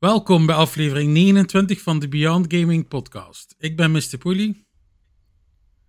[0.00, 3.54] Welkom bij aflevering 29 van de Beyond Gaming podcast.
[3.58, 4.18] Ik ben Mr.
[4.18, 4.66] Poelie.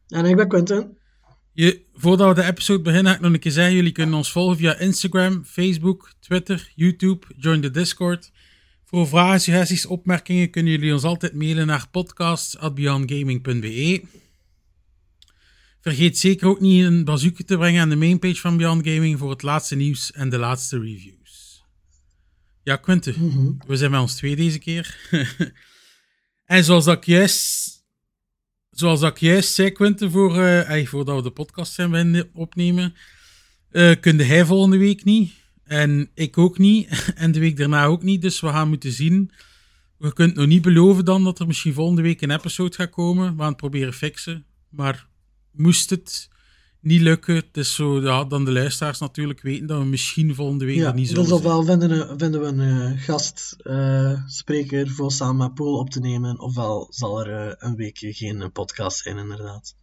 [0.08, 0.98] En ik ben Quentin.
[1.54, 4.32] Je, voordat we de episode beginnen, ga ik nog een keer zeggen, jullie kunnen ons
[4.32, 8.32] volgen via Instagram, Facebook, Twitter, YouTube, join de Discord.
[8.86, 14.02] Voor vragen, suggesties, opmerkingen kunnen jullie ons altijd mailen naar podcasts.beyondgaming.be.
[15.82, 19.30] Vergeet zeker ook niet een bezoekje te brengen aan de mainpage van Beyond Gaming voor
[19.30, 21.21] het laatste nieuws en de laatste reviews.
[22.64, 23.14] Ja, Quinten,
[23.68, 24.98] we zijn met ons twee deze keer.
[26.46, 27.70] en zoals dat ik juist,
[28.70, 32.96] zoals dat ik juist zei, Quinten, voor, ey, voordat we de podcast zijn opnemen,
[33.70, 35.34] eh kunde hij volgende week niet.
[35.64, 36.90] En ik ook niet.
[37.16, 38.22] En de week daarna ook niet.
[38.22, 39.32] Dus we gaan moeten zien.
[39.98, 43.32] We kunnen nog niet beloven dan dat er misschien volgende week een episode gaat komen.
[43.32, 44.46] We gaan het proberen fixen.
[44.70, 45.08] Maar
[45.52, 46.30] moest het
[46.82, 50.66] niet lukken, het is zo ja, dan de luisteraars natuurlijk weten dat we misschien volgende
[50.66, 55.36] week Ja, niet zullen dus ofwel vinden, we- vinden we een eh, gastspreker voor samen
[55.38, 59.18] met Poel op te nemen, ofwel zal er eh, een weekje geen eh, podcast zijn,
[59.18, 59.76] inderdaad.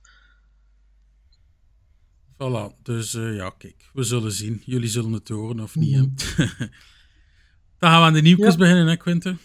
[2.35, 4.63] Voilà, dus eh, ja, kijk, we zullen zien.
[4.65, 5.95] Jullie zullen het horen of niet.
[6.37, 6.45] hè.
[7.79, 8.59] Dan gaan we aan de nieuwtjes Ja.
[8.59, 9.39] beginnen, hè, Quinten?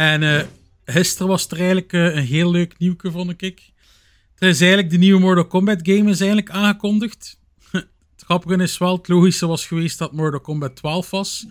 [0.00, 0.46] En eh
[0.84, 3.70] gisteren was er eigenlijk eh, een heel leuk nieuwtje, vond ik.
[4.38, 7.38] Er is eigenlijk de nieuwe Mortal Kombat game is eigenlijk aangekondigd.
[7.70, 11.46] Het grappige is wel, het logische was geweest dat Mortal Kombat 12 was.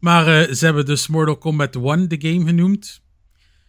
[0.00, 3.02] Maar eh, ze hebben dus Mortal Kombat 1 de game genoemd.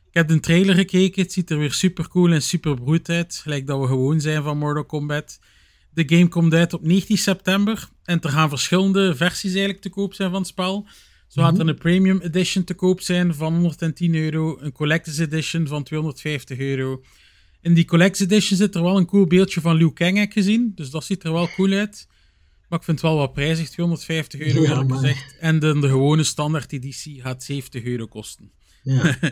[0.08, 1.22] Ik heb de trailer gekeken.
[1.22, 3.40] Het ziet er weer super cool en super broed uit.
[3.44, 5.40] Gelijk dat we gewoon zijn van Mortal Kombat.
[5.90, 7.90] De game komt uit op 19 september.
[8.04, 10.88] En er gaan verschillende versies eigenlijk te koop zijn van het spel.
[11.28, 14.58] Zo gaat er een premium edition te koop zijn van 110 euro.
[14.60, 17.04] Een collector's edition van 250 euro.
[17.62, 20.34] In die collector's edition zit er wel een cool beeldje van Liu Kang heb ik
[20.34, 20.72] gezien.
[20.76, 22.08] Dus dat ziet er wel cool uit.
[22.70, 25.36] Maar ik vind het wel wat prijzig, 250 euro Ja, eerlijk gezegd.
[25.40, 28.52] En de, de gewone standaard editie gaat 70 euro kosten.
[28.84, 29.18] Ja,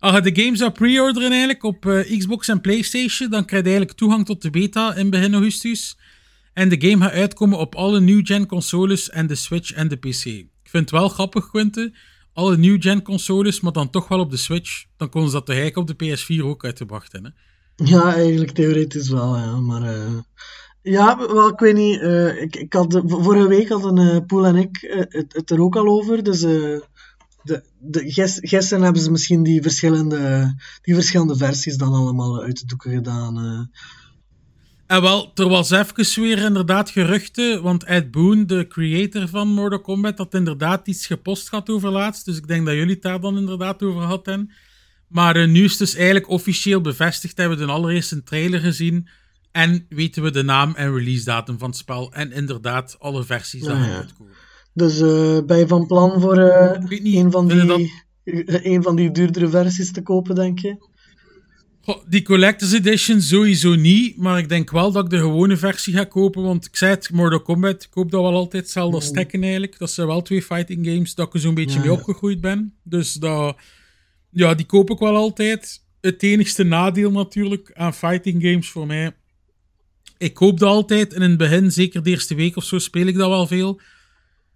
[0.00, 3.68] Als je de game zou pre-orderen eigenlijk op eh, Xbox en Playstation, dan krijg je
[3.68, 5.96] eigenlijk toegang tot de beta in begin augustus.
[6.52, 10.49] En de game gaat uitkomen op alle new-gen consoles en de Switch en de PC.
[10.70, 11.92] Vind het wel grappig, Quinte.
[12.32, 14.84] Alle new-gen consoles, maar dan toch wel op de Switch.
[14.96, 17.34] Dan konden ze dat eigenlijk op de PS4 ook uitgebracht hebben.
[17.76, 19.56] Ja eigenlijk theoretisch wel, ja.
[19.56, 20.12] Maar eh,
[20.82, 22.00] ja, wel, ik weet niet.
[22.00, 25.86] eh, ik, ik had, vorige week hadden eh Poel en ik het, er ook al
[25.86, 26.22] over.
[26.22, 26.84] Dus de,
[27.78, 32.66] de, gis- gisteren hebben ze misschien die verschillende, die verschillende versies dan allemaal uit de
[32.66, 33.70] doeken gedaan.
[34.90, 39.80] En wel, er was even weer inderdaad geruchten, want Ed Boon, de creator van Mortal
[39.80, 42.24] Kombat, had inderdaad iets gepost gehad over laatst.
[42.24, 44.50] Dus ik denk dat jullie het daar dan inderdaad over hadden.
[45.08, 47.36] Maar eh, nu is het dus eigenlijk officieel bevestigd.
[47.36, 49.08] Hebben we de allereerste trailer gezien.
[49.52, 52.12] En weten we de naam en release datum van het spel.
[52.12, 53.96] En inderdaad alle versies gaan ja.
[53.96, 54.32] uitkomen.
[54.72, 57.92] Dus eh, ben je van plan voor eh, een, van die,
[58.72, 60.76] een van die duurdere versies te kopen, denk je?
[61.82, 65.94] Goh, die Collector's Edition sowieso niet, maar ik denk wel dat ik de gewone versie
[65.94, 69.10] ga kopen, want ik zei het, Mortal Kombat, ik koop dat wel altijd, hetzelfde als
[69.10, 69.78] Tekken eigenlijk.
[69.78, 72.74] Dat zijn wel twee fighting games dat ik er zo'n beetje Ja, mee opgegroeid ben.
[72.82, 73.56] Dus dat,
[74.30, 75.84] ja, die koop ik wel altijd.
[76.00, 79.12] Het enigste nadeel natuurlijk aan fighting games voor mij,
[80.18, 83.06] ik koop dat altijd en in het begin, zeker de eerste week of zo, speel
[83.06, 83.80] ik dat wel veel.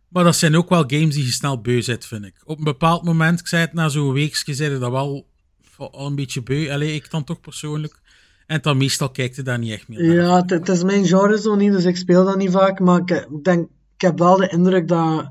[0.08, 2.34] Maar dat zijn ook wel games die je snel beu zet, vind ik.
[2.44, 5.32] Op een bepaald moment, ik zei het, na zo'n weekje, zei je dat wel
[5.78, 6.84] al een beetje beu.
[6.84, 8.02] Ik dan toch persoonlijk.
[8.46, 10.16] En dan meestal kijkt je daar niet echt meer naar.
[10.16, 12.80] Ja, het, is mijn genre zo niet, dus ik speel dat niet vaak.
[12.80, 15.28] Maar ik, denk, ik heb wel de indruk dat,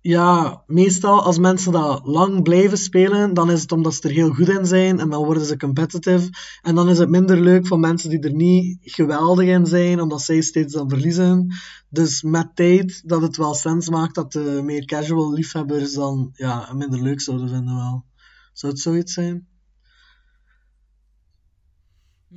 [0.00, 4.30] ja, meestal als mensen dat lang blijven spelen, dan is het omdat ze er heel
[4.30, 6.30] goed in zijn en dan worden ze competitive.
[6.62, 10.22] En dan is het minder leuk voor mensen die er niet geweldig in zijn, omdat
[10.22, 11.54] zij steeds dan verliezen.
[11.88, 16.72] Dus met tijd dat het wel sens maakt dat de meer casual liefhebbers dan ja,
[16.72, 18.04] minder leuk zouden vinden wel.
[18.52, 19.46] Zou het zoiets zijn?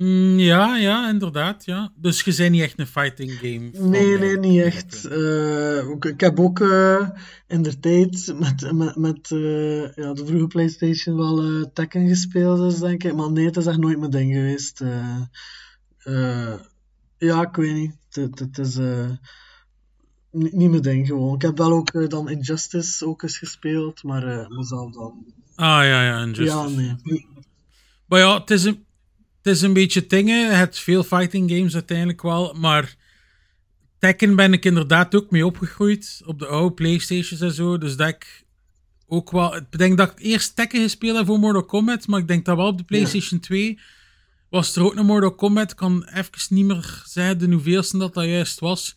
[0.02, 1.64] Mm, ja, ja, inderdaad.
[1.64, 1.92] Ja.
[1.96, 3.70] Dus je bent niet echt een fighting game.
[3.88, 5.04] Nee, nee, niet echt.
[5.04, 7.08] Eh, ik, ik heb ook eh,
[7.46, 12.78] in de tijd met, met, met eh, ja, de vroege PlayStation wel Tekken gespeeld, dus
[12.78, 13.14] denk ik.
[13.14, 14.82] Maar nee, het is echt nooit mijn ding geweest.
[17.18, 17.94] Ja, ik weet niet.
[18.10, 18.76] Het, het is
[20.30, 21.34] niet, niet mijn ding gewoon.
[21.34, 25.24] Ik heb wel ook dan Injustice ook eens gespeeld, maar mezelf dan.
[25.54, 26.82] Ah ja, ja, Injustice.
[26.82, 27.26] Ja, nee.
[28.06, 28.84] Maar ja, het is een,
[29.42, 30.58] het is een beetje dingen.
[30.58, 32.54] Het veel fighting games uiteindelijk wel.
[32.58, 32.96] Maar
[33.98, 36.22] Tekken ben ik inderdaad ook mee opgegroeid.
[36.24, 37.78] Op de oude Playstations en zo.
[37.78, 38.44] Dus dat ik
[39.06, 39.56] ook wel...
[39.56, 42.06] Ik denk dat ik eerst Tekken gespeeld heb voor Mortal Kombat.
[42.06, 43.78] Maar ik denk dat wel op de PlayStation 2
[44.50, 45.70] was er ook een Mortal Kombat.
[45.70, 48.96] Ik kan even niet meer zeggen hoeveelste dat dat juist was.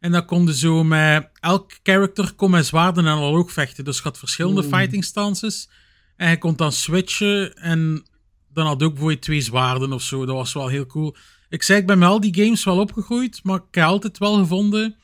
[0.00, 1.28] En dan konden zo met...
[1.40, 3.84] Elk character kon met zwaarden en al ook vechten.
[3.84, 5.68] Dus je had verschillende fighting stances.
[6.16, 8.04] En je kon dan switchen en
[8.54, 10.26] dan had ook voor je twee zwaarden of zo.
[10.26, 11.16] Dat was wel heel cool.
[11.48, 14.34] Ik zei, ik ben met al die games wel opgegroeid, maar ik heb altijd wel
[14.34, 14.96] gevonden...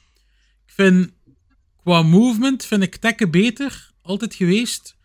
[0.66, 1.10] Ik vind,
[1.82, 4.96] qua movement vind ik Tekken beter, altijd geweest.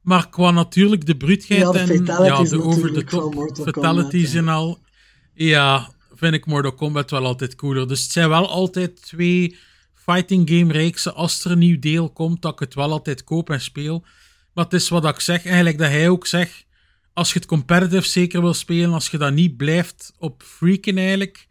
[0.00, 4.42] Maar qua natuurlijk de bruutheid Ja, de en ja, de over de top fatalities Kombat,
[4.42, 4.78] en al.
[5.34, 7.88] Ja, vind ik Mortal Kombat wel altijd cooler.
[7.88, 9.56] Dus het zijn wel altijd twee
[9.94, 11.14] fighting game reeksen.
[11.14, 14.04] Als er een nieuw deel komt, dat ik het wel altijd koop en speel.
[14.54, 16.66] Maar het is wat ik zeg, eigenlijk dat hij ook zegt.
[17.14, 21.46] Als je het competitive zeker wil spelen, als je dat niet blijft op freaken eigenlijk,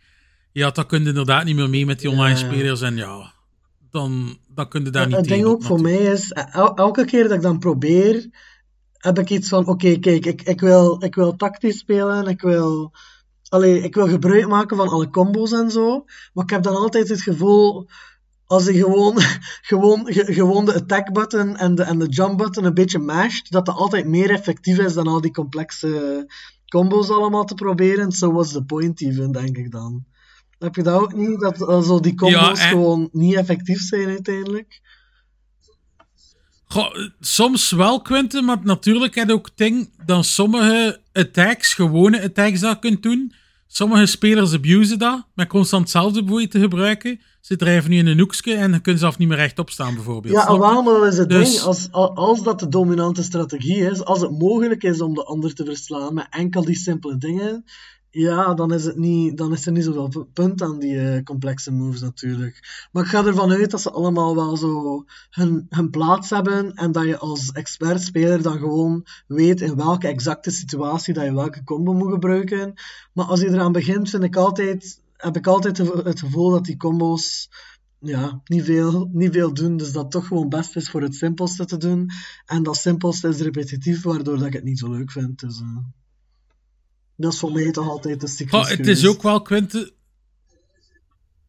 [0.51, 2.45] ja, dan kun je inderdaad niet meer mee met die online Ja.
[2.45, 2.81] spelers.
[2.81, 3.33] En ja,
[3.89, 7.23] dan, dan kun je daar niet Het ding ook voor mij is, el- elke keer
[7.23, 8.29] dat ik dan probeer,
[8.97, 12.91] heb ik iets van, oké, kijk, ik, ik, wil, ik wil tactisch spelen, ik wil,
[13.49, 17.09] allee, ik wil gebruik maken van alle combo's en zo, maar ik heb dan altijd
[17.09, 17.87] het gevoel,
[18.53, 19.21] als ik gewoon,
[19.71, 23.51] gewoon, ge- gewoon de attack button en de, en de jump button een beetje mashed,
[23.51, 26.25] dat dat altijd meer effectief is dan al die complexe
[26.67, 28.11] combo's allemaal te proberen.
[28.11, 30.05] So what's the point even, denk ik dan.
[30.59, 31.39] Heb je dat ook niet?
[31.39, 34.81] Dat uh, zo die combo's en- gewoon niet effectief zijn uiteindelijk?
[36.65, 42.59] Goh, soms wel, Quinten, maar natuurlijk heb je ook ding dan sommige attacks, gewone attacks
[42.59, 43.33] dat je kunt doen.
[43.67, 47.19] Sommige spelers abusen dat, met constant hetzelfde boei te gebruiken.
[47.43, 49.93] Ze drijven nu in een hoekje en dan kunnen ze zelf niet meer rechtop staan,
[49.95, 50.33] bijvoorbeeld.
[50.33, 51.61] Ja, waarom dat is het Dus- ding?
[51.61, 55.53] Als, al- als dat de dominante strategie is, als het mogelijk is om de ander
[55.53, 57.65] te verslaan met enkel die simpele dingen,
[58.09, 61.23] ja, dan is, het niet, dan is er niet zoveel pu- punt aan die eh,
[61.23, 62.87] complexe moves natuurlijk.
[62.91, 66.91] Maar ik ga ervan uit dat ze allemaal wel zo hun, hun plaats hebben en
[66.91, 71.93] dat je als expert-speler dan gewoon weet in welke exacte situatie dat je welke combo
[71.93, 72.73] moet gebruiken.
[73.13, 76.77] Maar als je eraan begint, vind ik altijd, heb ik altijd het gevoel dat die
[76.77, 77.49] combo's
[77.99, 79.77] ja, niet veel, niet veel doen.
[79.77, 82.09] Dus dat het toch gewoon best is voor het simpelste te doen.
[82.45, 85.39] En dat simpelste is repetitief, waardoor dat ik het niet zo leuk vind.
[85.39, 85.77] Dus, eh,
[87.15, 89.91] dat is voor mij toch altijd de cyclus Goh, het is ook wel, Quinten...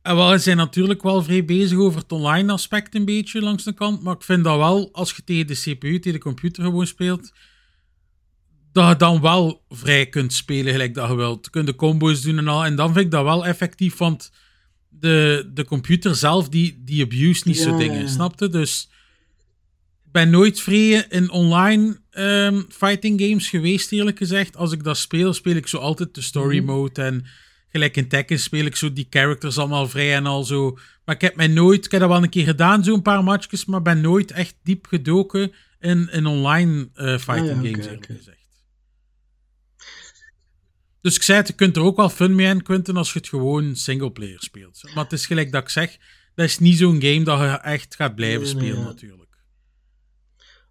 [0.03, 3.65] En wel, we zijn natuurlijk wel vrij bezig over het online aspect een beetje langs
[3.65, 4.03] de kant.
[4.03, 7.33] Maar ik vind dat wel, als je tegen de CPU, tegen de computer gewoon speelt,
[8.75, 11.45] dat je dan wel vrij kunt spelen gelijk dat je wilt.
[11.45, 12.65] Je kunt de combo's doen en al.
[12.65, 14.31] En dan vind ik dat wel effectief, want
[14.89, 18.07] de, de computer zelf, die, die abuse niet Ja, zo dingen, ja.
[18.07, 18.49] snapte?
[18.49, 18.89] Dus
[20.05, 24.57] ik ben nooit vrij in online ehm, fighting games geweest, eerlijk gezegd.
[24.57, 26.67] Als ik dat speel, speel ik zo altijd de story Mhm.
[26.67, 27.03] mode.
[27.03, 27.25] En
[27.69, 30.79] gelijk in Tekken speel ik zo die characters allemaal vrij en al zo.
[31.05, 33.65] Maar ik heb mij nooit, ik heb dat wel een keer gedaan, zo'n paar matchjes,
[33.65, 38.07] maar ben nooit echt diep gedoken in, in online eh, fighting Ah, ja, games, eerlijk
[38.07, 38.43] gezegd.
[41.05, 43.19] Dus ik zei het, je kunt er ook wel fun mee aan, Quinten, als je
[43.19, 44.83] het gewoon singleplayer speelt.
[44.95, 45.97] Maar het is gelijk dat ik zeg,
[46.35, 49.23] dat is niet zo'n game dat je echt gaat blijven Nee, spelen, natuurlijk.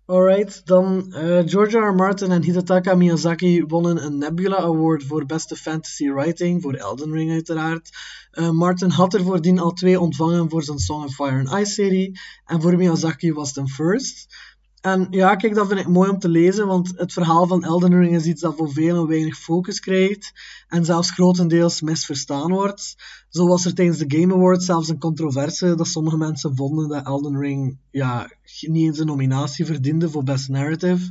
[0.05, 1.87] Alright, dan eh, George R.
[1.87, 1.95] R.
[1.95, 7.31] Martin en Hidetaka Miyazaki wonnen een Nebula Award voor beste fantasy writing, voor Elden Ring
[7.31, 7.89] uiteraard.
[8.31, 11.71] Eh, Martin had er voordien al twee ontvangen voor zijn Song of Fire and Ice
[11.71, 14.35] serie, en voor Miyazaki was het een first.
[14.83, 17.99] En ja, kijk, dat vind ik mooi om te lezen, want het verhaal van Elden
[17.99, 20.33] Ring is iets dat voor velen weinig focus krijgt
[20.67, 22.95] en zelfs grotendeels misverstaan wordt.
[23.29, 27.05] Zo was er tijdens de Game Awards zelfs een controverse dat sommige mensen vonden dat
[27.05, 31.09] Elden Ring ja, niet eens een nominatie verdiende voor Best Narrative.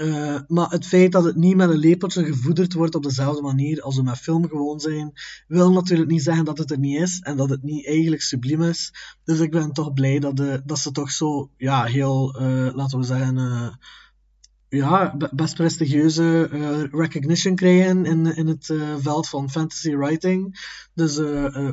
[0.00, 3.82] Eh, maar het feit dat het niet met een lepeltje gevoederd wordt op dezelfde manier
[3.82, 5.12] als we met film gewoon zijn,
[5.48, 8.62] wil natuurlijk niet zeggen dat het er niet is en dat het niet eigenlijk subliem
[8.62, 8.92] is.
[9.24, 12.98] Dus ik ben toch blij dat, de, dat ze toch zo ja, heel, eh, laten
[12.98, 13.68] we zeggen, eh,
[14.68, 16.42] ja, be- best prestigieuze
[16.92, 20.58] recognition krijgen in, in het veld van fantasy writing.
[20.94, 21.16] Dus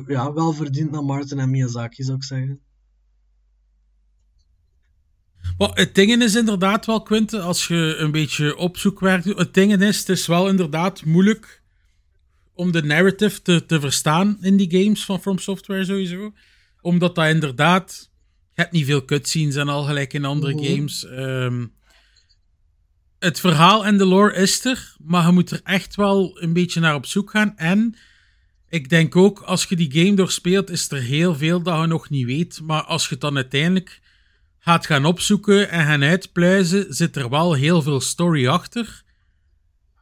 [0.06, 2.60] ja, wel verdiend naar Martin en Miyazaki, zou ik zeggen.
[5.58, 9.38] Maar het ding is inderdaad wel, Quinten, als je een beetje opzoekwerk doet.
[9.38, 11.62] Het ding is, het is wel inderdaad moeilijk
[12.54, 16.32] om de narrative te, te verstaan in die games van From Software sowieso.
[16.80, 18.10] Omdat dat inderdaad...
[18.54, 20.64] Je hebt niet veel cutscenes en al gelijk in andere Mhm.
[20.64, 21.04] games.
[21.06, 21.66] Ehm,
[23.18, 26.80] het verhaal en de lore is er, maar je moet er echt wel een beetje
[26.80, 27.56] naar op zoek gaan.
[27.56, 27.96] En
[28.68, 32.10] ik denk ook, als je die game doorspeelt, is er heel veel dat je nog
[32.10, 32.60] niet weet.
[32.62, 34.00] Maar als je het dan uiteindelijk
[34.68, 39.02] gaat gaan opzoeken en gaan uitpluizen, zit er wel heel veel story achter.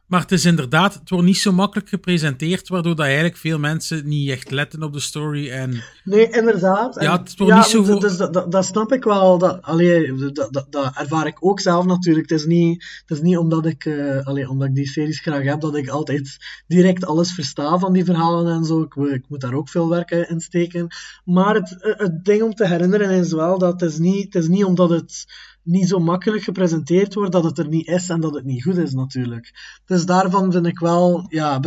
[0.07, 4.07] Maar het is inderdaad, het wordt niet zo makkelijk gepresenteerd, waardoor dat eigenlijk veel mensen
[4.07, 5.49] niet echt letten op de story.
[5.49, 7.01] En Nee, inderdaad.
[7.01, 9.37] Ja, het wordt niet zo dus- voor- dus dat, dat, dat snap ik wel.
[9.37, 12.29] Dat, allee, dat, dat, dat ervaar ik ook zelf natuurlijk.
[12.29, 13.87] Het is niet, het is niet omdat, ik,
[14.23, 16.37] allee, omdat ik die series graag heb, dat ik altijd
[16.67, 18.81] direct alles versta van die verhalen en zo.
[18.81, 20.87] Ik, ik moet daar ook veel werk in steken.
[21.25, 24.49] Maar het, het ding om te herinneren is wel dat het is niet, het is
[24.49, 25.25] niet omdat het
[25.67, 28.77] niet zo makkelijk gepresenteerd wordt dat het er niet is en dat het niet goed
[28.77, 29.79] is natuurlijk.
[29.85, 31.59] Dus daarvan vind ik wel, ja,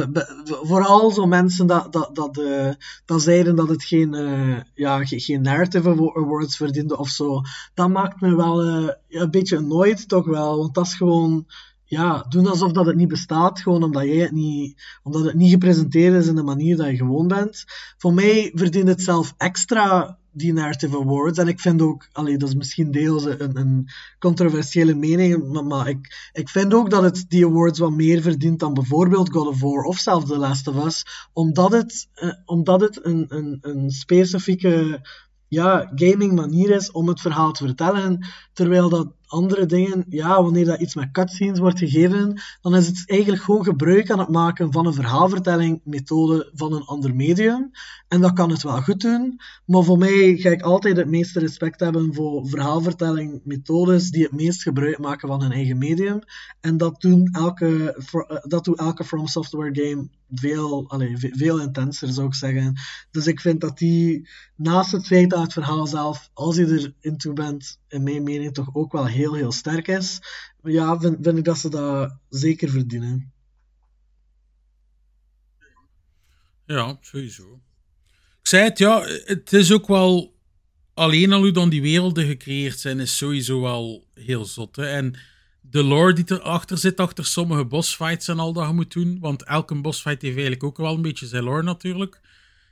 [0.44, 2.70] vooral zo mensen dat, dat, dat, eh,
[3.04, 7.40] dat zeiden dat het geen, eh, ja, ge- geen narrative awa- awards verdiende of zo.
[7.74, 11.46] Dat maakt me wel eh, een beetje annoyed toch wel, want dat is gewoon,
[11.84, 15.50] ja, doen alsof dat het niet bestaat, gewoon omdat jij het niet, omdat het niet
[15.50, 17.64] gepresenteerd is in de manier dat je gewoon bent.
[17.98, 21.38] Voor mij verdient het zelf extra die narrative awards.
[21.38, 26.30] En ik vind ook, allee, dat is misschien deels een, een controversiële mening, maar, ik,
[26.32, 29.82] ik vind ook dat het die awards wat meer verdient dan bijvoorbeeld God of War
[29.82, 35.00] of zelfs The Last of Us, omdat het, eh, omdat het een, een, een specifieke
[35.48, 40.64] ja, gaming manier is om het verhaal te vertellen, terwijl dat andere dingen, ja, wanneer
[40.64, 44.72] dat iets met cutscenes wordt gegeven, dan is het eigenlijk gewoon gebruik aan het maken
[44.72, 47.70] van een verhaalvertelling methode van een ander medium.
[48.08, 51.38] En dat kan het wel goed doen, maar voor mij ga ik altijd het meeste
[51.40, 56.18] respect hebben voor verhaalvertelling methodes die het meest gebruik maken van hun eigen medium.
[56.60, 61.60] En dat, doen elke, eh, dat doet elke From Software game veel, allee, ve- veel
[61.60, 62.74] intenser, zou ik zeggen.
[63.10, 66.94] Dus ik vind dat die, naast het feit dat het verhaal zelf, als je er
[67.00, 70.20] into bent, in mijn mening toch ook wel heel, heel sterk is,
[70.62, 73.32] ja, vind, vind ik dat ze dat zeker verdienen.
[76.66, 77.60] Ja, sowieso.
[78.40, 80.38] Ik zei het, ja, het is ook wel...
[80.94, 84.78] Alleen al hoe dan die werelden gecreëerd zijn, is sowieso wel heel zot.
[84.78, 85.18] En
[85.60, 89.18] de lore die erachter zit, achter sommige bossfights en al dat je moet doen.
[89.20, 92.20] Want elke bossfight heeft eigenlijk ook wel een beetje zijn lore natuurlijk.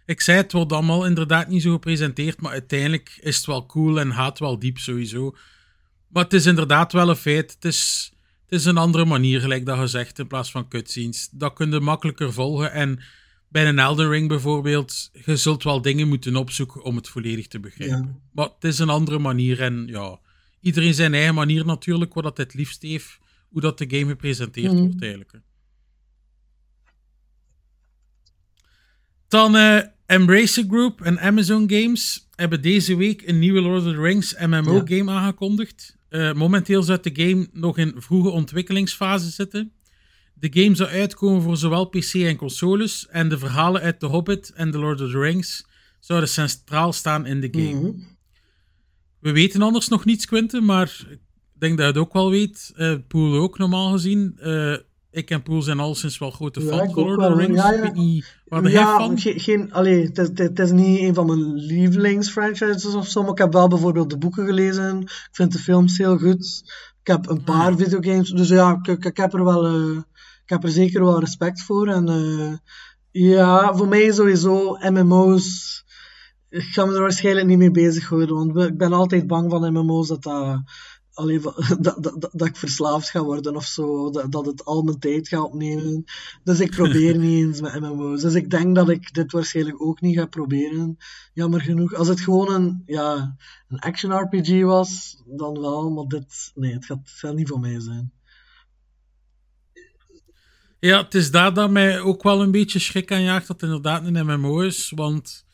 [0.07, 4.01] Ik zei, het wordt allemaal inderdaad niet zo gepresenteerd, maar uiteindelijk is het wel cool
[4.01, 5.37] en gaat wel diep sowieso.
[6.09, 7.53] Maar het is inderdaad wel een feit.
[7.55, 8.13] Het is,
[8.43, 11.29] het is een andere manier, gelijk dat je zegt, in plaats van cutscenes.
[11.33, 12.73] Dat kun je makkelijker volgen.
[12.73, 13.01] En
[13.49, 17.61] bij een Elden Ring bijvoorbeeld, je zult wel dingen moeten opzoeken om het volledig te
[17.61, 17.99] begrijpen.
[17.99, 18.19] Ja.
[18.33, 20.19] Maar het is een andere manier en ja,
[20.61, 24.73] iedereen zijn eigen manier natuurlijk, wat dat het liefst heeft, hoe dat de game gepresenteerd
[24.73, 24.83] Mhm.
[24.83, 25.33] wordt eigenlijk.
[29.29, 34.01] Dan eh Embracer Group en Amazon Games hebben deze week een nieuwe Lord of the
[34.01, 35.97] Rings MMO-game aangekondigd.
[36.09, 39.73] Eh, momenteel zou de game nog in vroege ontwikkelingsfase zitten.
[40.35, 44.53] De game zou uitkomen voor zowel PC en consoles en de verhalen uit The Hobbit
[44.55, 45.67] en The Lord of the Rings
[46.01, 47.91] zouden centraal staan in de game.
[47.91, 48.01] Mhm.
[49.21, 51.21] We weten anders nog niets, Quinten, maar ik
[51.53, 52.73] denk dat je het ook wel weet.
[52.77, 54.39] Eh Poel ook, normaal gezien.
[54.39, 54.77] Eh,
[55.19, 57.39] ik en Poel zijn al sinds wel grote Ja, ik van Lord of the wel.
[57.39, 57.63] Rings.
[57.63, 57.93] Ja, ja.
[57.93, 59.19] Niet, waar van?
[59.19, 63.39] geen, allee, het, is, het, is niet een van mijn lievelingsfranchises of zo, maar ik
[63.39, 65.01] heb wel bijvoorbeeld de boeken gelezen.
[65.01, 66.63] Ik vind de films heel goed.
[67.01, 69.97] Ik heb een paar videogames, dus ja, ik, ik, ik heb er wel, eh,
[70.45, 71.89] ik heb er zeker wel respect voor.
[71.89, 72.53] En eh,
[73.11, 75.77] ja, voor mij sowieso MMO's.
[76.51, 80.09] Ik ga me er waarschijnlijk niet mee bezighouden, want ik ben altijd bang van MMO's
[80.09, 80.61] dat dat,
[81.19, 84.65] allee, van- dat, dat, dat, dat ik verslaafd ga worden of zo, dat, dat het
[84.65, 86.05] al mijn tijd gaat opnemen.
[86.45, 88.23] Dus ik probeer niet eens met MMO's.
[88.23, 90.99] Dus ik denk dat ik dit waarschijnlijk ook niet ga proberen.
[91.33, 91.95] Jammer genoeg.
[91.95, 93.37] Als het gewoon een, ja,
[93.69, 97.61] een action RPG was, dan wel, maar dit, nee, het gaat, het gaat niet voor
[97.61, 98.13] mij zijn.
[100.81, 103.71] Ja, het is daar dat mij ook wel een beetje schrik aan jaagt dat het
[103.71, 104.93] inderdaad een MMO is.
[104.95, 105.47] Want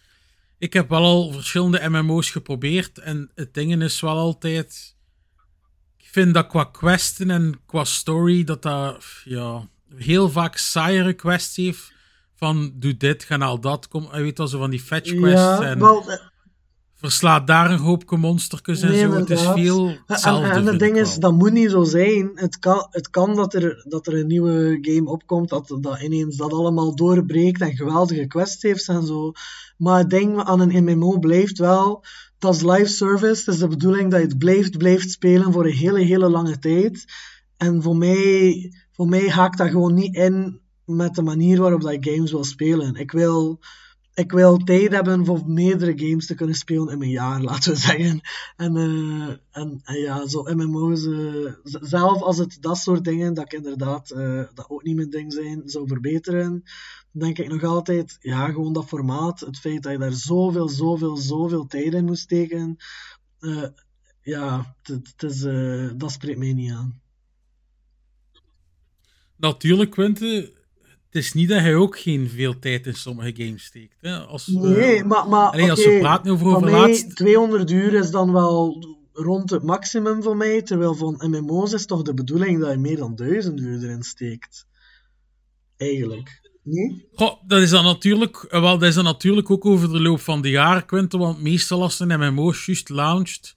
[0.58, 2.98] ik heb wel al verschillende MMO's geprobeerd.
[2.98, 4.93] En het ding is wel altijd.
[6.14, 11.56] Ik vind dat qua questen en qua story dat dat ja, heel vaak saaiere quests
[11.56, 11.92] heeft.
[12.34, 13.88] Van doe dit, ga al dat.
[13.88, 15.40] Kom, je weet wel zo van die fetch quests.
[15.40, 16.16] Ja, en wel, eh,
[16.94, 19.12] verslaat daar een hoopje monstertjes en Nee, zo.
[19.12, 20.48] Het is veel En, hetzelfde.
[20.48, 22.30] en het vind ding is, dat moet niet zo zijn.
[22.34, 26.36] Het kan, het kan dat, er, dat er een nieuwe game opkomt, dat, dat ineens
[26.36, 29.32] dat allemaal doorbreekt en geweldige quests heeft en zo.
[29.76, 32.04] Maar het ding aan een MMO blijft wel,
[32.52, 33.44] is live service.
[33.44, 36.58] Het is de bedoeling dat je het blijft, blijft spelen voor een hele, hele lange
[36.58, 37.04] tijd.
[37.56, 41.92] En voor mij, voor mij haakt dat gewoon niet in met de manier waarop dat
[41.92, 42.94] ik games wil spelen.
[42.94, 43.60] Ik wil,
[44.14, 47.78] ik wil tijd hebben voor meerdere games te kunnen spelen in mijn jaar, laten we
[47.78, 48.20] zeggen.
[48.56, 53.52] En, eh, en, ja, zo MMO's, eh, zelf als het dat soort dingen, dat ik
[53.52, 56.64] inderdaad, eh, dat ook niet mijn ding zijn, zou verbeteren,
[57.14, 61.16] denk ik nog altijd, ja, gewoon dat formaat, het feit dat je daar zoveel, zoveel,
[61.16, 62.76] zoveel tijd in moet steken,
[63.38, 63.64] eh,
[64.22, 67.00] ja, het, is, eh, dat spreekt mij niet aan.
[69.36, 70.52] Natuurlijk, Quinte,
[70.82, 73.96] het is niet dat hij ook geen veel tijd in sommige games steekt.
[74.00, 74.18] Hè?
[74.18, 77.16] Als, Nee, maar, maar Allee, als we praten over overlaatst...
[77.16, 82.02] 200 uur is dan wel rond het maximum voor mij, terwijl van MMO's is toch
[82.02, 84.66] de bedoeling dat je meer dan 1000 uur erin steekt.
[85.76, 86.52] Eigenlijk.
[86.64, 87.08] Nee?
[87.14, 90.20] Goh, dat is dan natuurlijk, eh, wel, dat is dan natuurlijk ook over de loop
[90.20, 93.56] van de jaren, Quinte, want meestal als een MMO juist launched,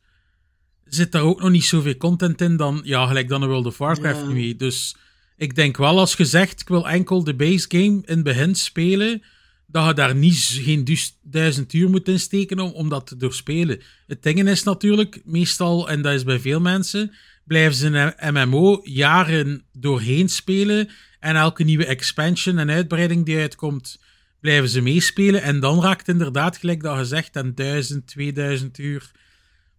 [0.86, 3.78] zit daar ook nog niet zoveel content in dan, ja, gelijk dan een World of
[3.78, 4.28] Warcraft Ja.
[4.28, 4.56] nu.
[4.56, 4.96] Dus
[5.38, 8.56] ik denk wel, als je zegt, ik wil enkel de base game in het begin
[8.56, 9.22] spelen,
[9.68, 10.88] dat je daar niet, geen
[11.22, 13.82] duizend uur moet insteken om, om dat te doorspelen.
[14.08, 17.12] Het ding is natuurlijk, meestal, en dat is bij veel mensen,
[17.46, 24.00] blijven ze een MMO jaren doorheen spelen en elke nieuwe expansion en uitbreiding die uitkomt,
[24.40, 25.42] blijven ze meespelen.
[25.42, 29.12] En dan raakt inderdaad, gelijk dat gezegd, aan 1000, 2000 uur.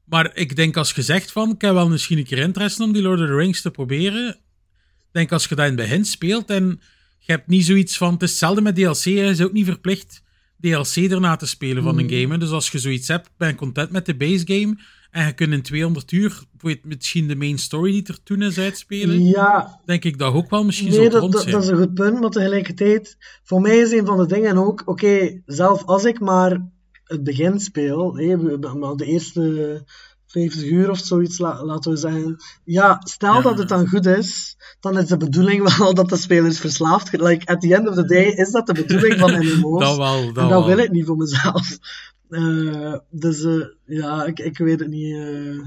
[0.05, 2.93] Maar ik denk als je zegt van, ik heb wel misschien een keer interesse om
[2.93, 4.29] die Lord of the Rings te proberen.
[4.99, 6.81] Ik denk als je dat in het begin speelt en
[7.19, 10.23] je hebt niet zoiets van, het is hetzelfde met DLC, je is ook niet verplicht
[10.61, 12.33] DLC erna te spelen van een game.
[12.33, 12.39] hè.
[12.39, 14.79] Dus als je zoiets hebt, ben je content met de base game
[15.11, 16.43] en je kunt in 200 uur
[16.83, 19.23] misschien de main story die er toen is uitspelen.
[19.23, 21.55] Ja, Denk ik dat ook wel misschien nee, zo dat, rond dat, zijn.
[21.55, 24.83] dat is een goed punt, maar tegelijkertijd, voor mij is een van de dingen ook,
[24.85, 26.67] oké, zelf als ik maar
[27.05, 28.13] het begin speel,
[28.79, 29.85] maar de eerste
[30.29, 33.41] 50 uur of zoiets, la- laten we zeggen, ja, stel Ja.
[33.41, 37.13] dat het dan goed is, dan is de bedoeling wel dat de spelers verslaafd.
[37.21, 39.81] Like, at the end of the day is dat de bedoeling van MMO's.
[39.87, 40.67] Dat wel, dat en dat wel.
[40.67, 41.79] wil ik niet voor mezelf.
[42.29, 45.15] Eh, dus eh, ja, ik, ik weet het niet.
[45.17, 45.61] eh.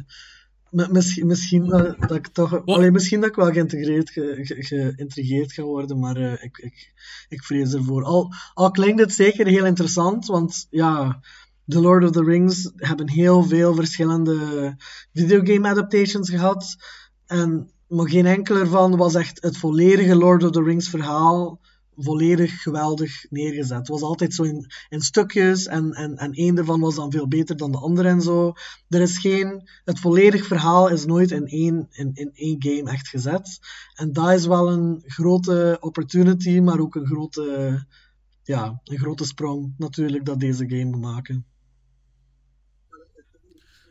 [0.89, 2.65] Misschien, misschien dat, dat ik toch.
[2.65, 6.93] Allee, misschien dat ik wel geïntegreerd, ge, ge- geïntrigeerd ga worden, maar ik, ik,
[7.30, 8.04] ik vrees ervoor.
[8.04, 11.19] Al, al klinkt het zeker heel interessant, want ja,
[11.71, 14.75] The Lord of the Rings hebben heel veel verschillende
[15.13, 16.75] videogame adaptations gehad.
[17.25, 21.60] En, maar geen enkele ervan was echt het volledige Lord of the Rings verhaal
[21.95, 23.77] volledig geweldig neergezet.
[23.77, 27.57] Het was altijd zo in, stukjes en, en, en één ervan was dan veel beter
[27.57, 28.53] dan de andere en zo.
[28.89, 33.07] Er is geen, het volledig verhaal is nooit in één, in, in één game echt
[33.07, 33.60] gezet.
[33.95, 37.86] En dat is wel een grote opportunity, maar ook een grote,
[38.43, 41.45] ja, een grote sprong natuurlijk dat deze game maken.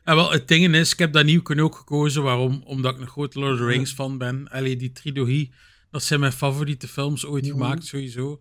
[0.04, 2.22] En wel, het ding is, ik heb dat nieuw ook gekozen.
[2.22, 2.62] Waarom?
[2.64, 4.48] Omdat ik een groot Lord of the Rings fan ben.
[4.48, 5.52] Allee, die trilogie,
[5.90, 7.52] dat zijn mijn favoriete films ooit Mhm.
[7.52, 8.40] gemaakt, sowieso.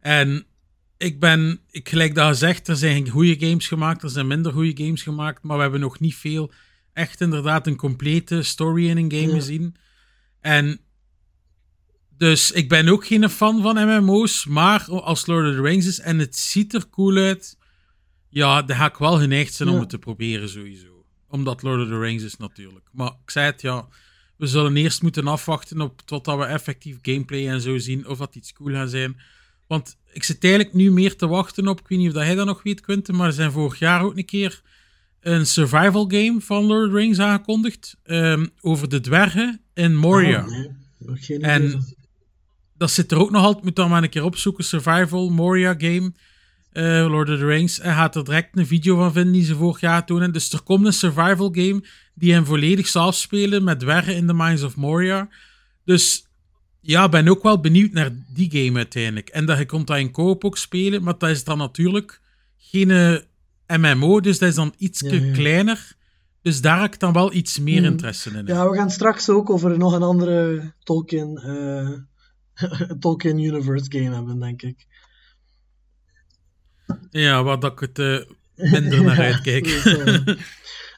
[0.00, 0.46] En
[0.96, 4.84] ik ben, ik, gelijk dat gezegd, er zijn goede games gemaakt, er zijn minder goede
[4.84, 6.52] games gemaakt, maar we hebben nog niet veel
[6.92, 9.34] echt inderdaad een complete story in een game Ja.
[9.34, 9.74] gezien.
[10.40, 10.80] En
[12.16, 16.00] dus ik ben ook geen fan van MMO's, maar als Lord of the Rings is
[16.00, 17.58] en het ziet er cool uit,
[18.28, 20.95] ja, dan ga ik wel geneigd zijn om het te proberen sowieso.
[21.36, 22.88] Omdat Lord of the Rings is natuurlijk.
[22.92, 23.86] Maar ik zei het, ja,
[24.36, 28.34] we zullen eerst moeten afwachten op totdat we effectief gameplay en zo zien of dat
[28.34, 29.16] iets cool gaat zijn.
[29.66, 32.34] Want ik zit eigenlijk nu meer te wachten op, ik weet niet of dat hij
[32.34, 34.62] dat nog weet, Quentin, maar er zijn vorig jaar ook een keer
[35.20, 40.44] een survival game van Lord of the Rings aangekondigd ehm, over de dwergen in Moria.
[40.44, 41.94] Oh, nee, nog geen En-.
[42.78, 46.12] Dat zit er ook nog altijd, moet dan maar een keer opzoeken, survival Moria game.
[46.76, 47.80] Eh, Lord of the Rings.
[47.80, 50.32] En gaat er direct een video van vinden die ze vorig jaar tonen.
[50.32, 51.84] Dus er komt een survival game
[52.14, 55.28] die hem volledig zal afspelen met dwergen in the Mines of Moria.
[55.84, 56.26] Dus
[56.80, 59.28] ja, ben ook wel benieuwd naar die game uiteindelijk.
[59.28, 62.20] En dat je komt dat in koop ook spelen, maar dat is dan natuurlijk
[62.56, 65.32] geen eh, MMO, dus dat is dan iets Ja, ja.
[65.32, 65.94] kleiner.
[66.42, 67.90] Dus daar heb ik dan wel iets meer Mhm.
[67.90, 68.46] interesse in.
[68.46, 71.90] Ja, we gaan straks ook over nog een andere Tolkien, eh,
[73.00, 74.86] Tolkien Universe game hebben, denk ik.
[77.10, 79.66] Ja, waar dat ik het eh, minder naar uitkijk.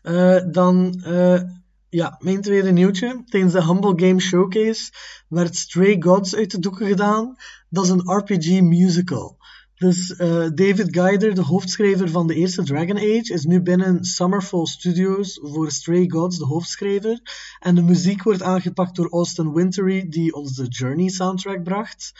[0.02, 1.40] Eh, dan, eh,
[1.88, 3.22] ja, mijn tweede nieuwtje.
[3.26, 4.92] Tijdens de Humble Game Showcase
[5.28, 7.36] werd Stray Gods uit de doeken gedaan.
[7.68, 9.36] Dat is een RPG musical.
[9.74, 10.14] Dus
[10.54, 15.70] David Geider, de hoofdschrijver van de eerste Dragon Age, is nu binnen Summerfall Studios voor
[15.70, 17.20] Stray Gods de hoofdschrijver.
[17.58, 22.12] En de muziek wordt aangepakt door Austin Wintory, die ons de Journey soundtrack bracht.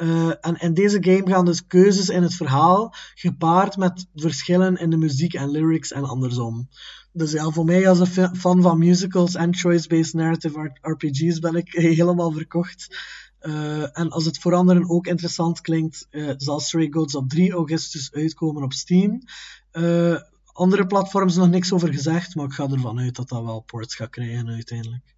[0.00, 4.90] Eh, en in deze game gaan dus keuzes in het verhaal gepaard met verschillen in
[4.90, 6.68] de muziek en lyrics en andersom.
[7.12, 11.54] Dus ja, voor mij als een fa- fan van musicals en choice-based narrative RPG's ben
[11.54, 12.96] ik helemaal verkocht.
[13.38, 17.52] Eh, en als het voor anderen ook interessant klinkt, eh, zal Stray Goats op 3
[17.52, 19.22] augustus uitkomen op Steam.
[20.52, 23.94] Andere platforms nog niks over gezegd, maar ik ga ervan uit dat dat wel ports
[23.94, 25.14] gaat krijgen uiteindelijk.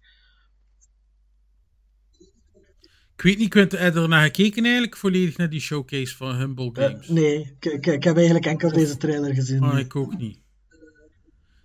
[3.15, 4.97] Ik weet niet, kunt heb je er naar gekeken eigenlijk?
[4.97, 7.07] Volledig naar die showcase van Humble Eh, Games?
[7.07, 9.59] nee, ik, ik, ik heb eigenlijk enkel deze trailer gezien.
[9.59, 10.39] Maar ik ook niet.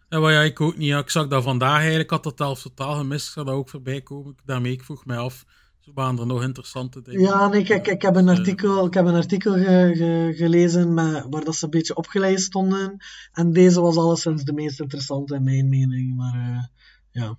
[0.09, 0.89] En wat ja, ik ook niet.
[0.89, 3.27] Ja, ik zag dat vandaag eigenlijk, had dat zelfs totaal gemist.
[3.27, 4.37] Ik zou dat ook voorbij komen.
[4.45, 5.45] Daarmee, ik vroeg mij af,
[5.81, 7.21] zo waren er nog interessante dingen.
[7.21, 10.95] Ja, nee, kijk, ik heb een Eh, artikel, ik heb een artikel ge- ge- gelezen
[10.95, 12.97] met, waar dat ze een beetje opgeleid stonden.
[13.33, 16.17] En deze was alleszins de meest interessante in mijn mening.
[16.17, 16.65] Maar eh,
[17.11, 17.39] ja.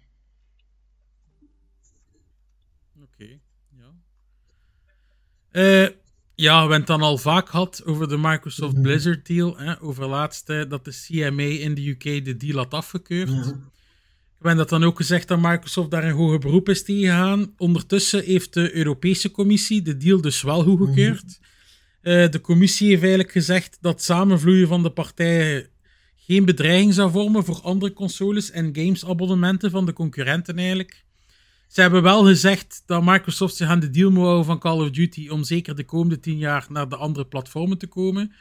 [3.02, 3.40] Oké,
[3.78, 3.94] ja.
[5.52, 5.88] Eh,
[6.36, 8.82] ja, we hebben het dan al vaak gehad over de Microsoft Mhm.
[8.82, 9.58] Blizzard deal.
[9.58, 13.30] Hè, over laatst dat de CMA in de UK de deal had afgekeurd.
[13.30, 13.44] ja.
[14.40, 17.54] We hebben dat dan ook gezegd dat Microsoft daar een hoger beroep is tegengegaan.
[17.58, 21.40] Ondertussen heeft de Europese Commissie de deal dus wel goedgekeurd.
[22.02, 25.68] Eh, de commissie heeft eigenlijk gezegd dat samenvloeien van de partijen
[26.16, 31.06] geen bedreiging zou vormen voor andere consoles en gamesabonnementen van de concurrenten eigenlijk.
[31.70, 34.90] Ze hebben wel gezegd dat Microsoft zich aan de deal moet houden van Call of
[34.90, 38.34] Duty om zeker de komende tien jaar naar de andere platformen te komen.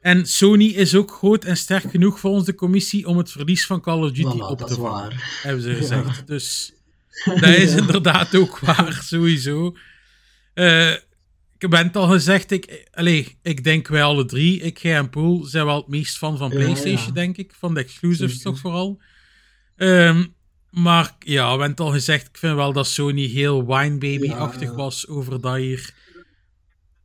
[0.00, 3.80] En Sony is ook groot en sterk genoeg volgens de commissie om het verlies van
[3.80, 5.40] Call of Duty Voilà, op dat te is vangen waar.
[5.42, 6.26] hebben ze gezegd.
[6.26, 6.72] Dus
[7.40, 9.76] dat is inderdaad ook waar, sowieso.
[10.54, 10.92] Eh,
[11.58, 15.10] ik ben het al gezegd, ik, allez, ik denk wij alle drie, ik, jij en
[15.10, 17.12] Poel, zijn wel het meest fan van PlayStation, ja.
[17.12, 17.54] denk ik.
[17.58, 19.00] Van de exclusives toch vooral.
[19.76, 20.24] Ehm,
[20.82, 24.68] maar ja, we hebben het al gezegd, ik vind wel dat Sony heel Wine Baby-achtig
[24.68, 24.74] Ja.
[24.74, 25.94] was over dat hier.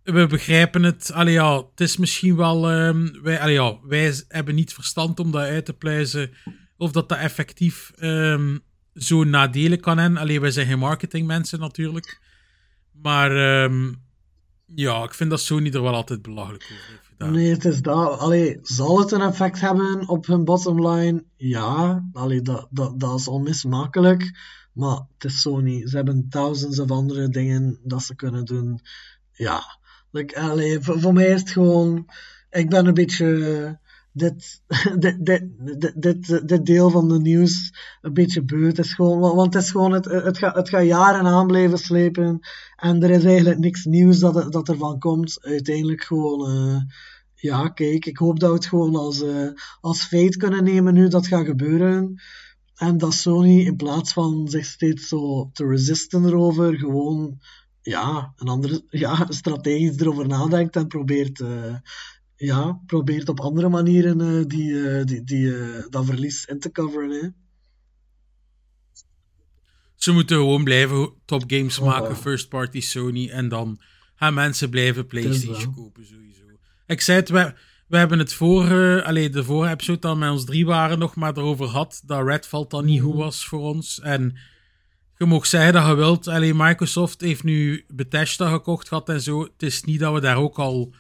[0.04, 1.12] We begrijpen het.
[1.12, 2.70] Allee, ja, het is misschien wel.
[2.72, 6.32] ehm, wij, allee, ja, wij hebben niet verstand om dat uit te pluizen.
[6.78, 8.58] Of dat dat effectief ehm,
[8.96, 10.20] zo nadelen kan hebben.
[10.20, 12.20] Allee, wij zijn geen marketingmensen natuurlijk.
[13.02, 13.32] Maar
[13.64, 13.94] ehm,
[14.76, 18.20] ja, ik vind dat Sony er wel altijd belachelijk over heeft Nee, het is dat.
[18.20, 21.24] Allee, zal het een effect hebben op hun bottomline?
[21.36, 24.32] Ja, allee, dat, dat, dat is onmismakelijk.
[24.74, 25.88] Maar het is Sony.
[25.88, 28.80] Ze hebben thousands of andere dingen dat ze kunnen doen.
[29.32, 29.62] Ja,
[30.12, 32.06] like, allee, voor, mij is het gewoon...
[32.50, 33.80] Ik ben een beetje...
[34.14, 34.62] Dit,
[35.00, 35.26] dit,
[35.96, 38.66] dit, dit, deel van de nieuws een beetje beu.
[38.66, 41.78] Het is gewoon, want het is gewoon, het, het, gaat, het gaat jaren aan blijven
[41.78, 42.40] slepen.
[42.76, 45.38] En er is eigenlijk niks nieuws dat, dat ervan komt.
[45.42, 46.82] Uiteindelijk gewoon, eh,
[47.42, 49.48] ja, kijk, ik hoop dat we het gewoon als, eh,
[49.82, 52.22] als feit kunnen nemen nu dat gaat gebeuren.
[52.76, 57.42] En dat Sony in plaats van zich steeds zo te resisten erover, gewoon
[57.82, 61.76] ja, een andere ja, strategisch erover nadenkt en probeert, eh,
[62.36, 65.54] ja, probeert op andere manieren eh, die, die, die,
[65.90, 67.10] dat verlies in te coveren.
[67.10, 67.28] Hè.
[69.96, 71.86] Ze moeten gewoon blijven top games Oh.
[71.86, 73.30] maken, first party Sony.
[73.30, 73.80] En dan
[74.16, 76.41] gaan mensen blijven PlayStation kopen, sowieso.
[76.92, 77.54] Ik zei het, we,
[77.88, 81.38] we hebben het vorige, allee, de vorige episode dat met ons drie waren nog maar
[81.38, 84.00] erover had, dat Redfall dan niet goed was voor ons.
[84.00, 84.38] En
[85.18, 89.42] je mag zeggen dat je wilt, allee, Microsoft heeft nu Bethesda gekocht gehad en zo.
[89.42, 90.94] Het is niet dat we daar ook al,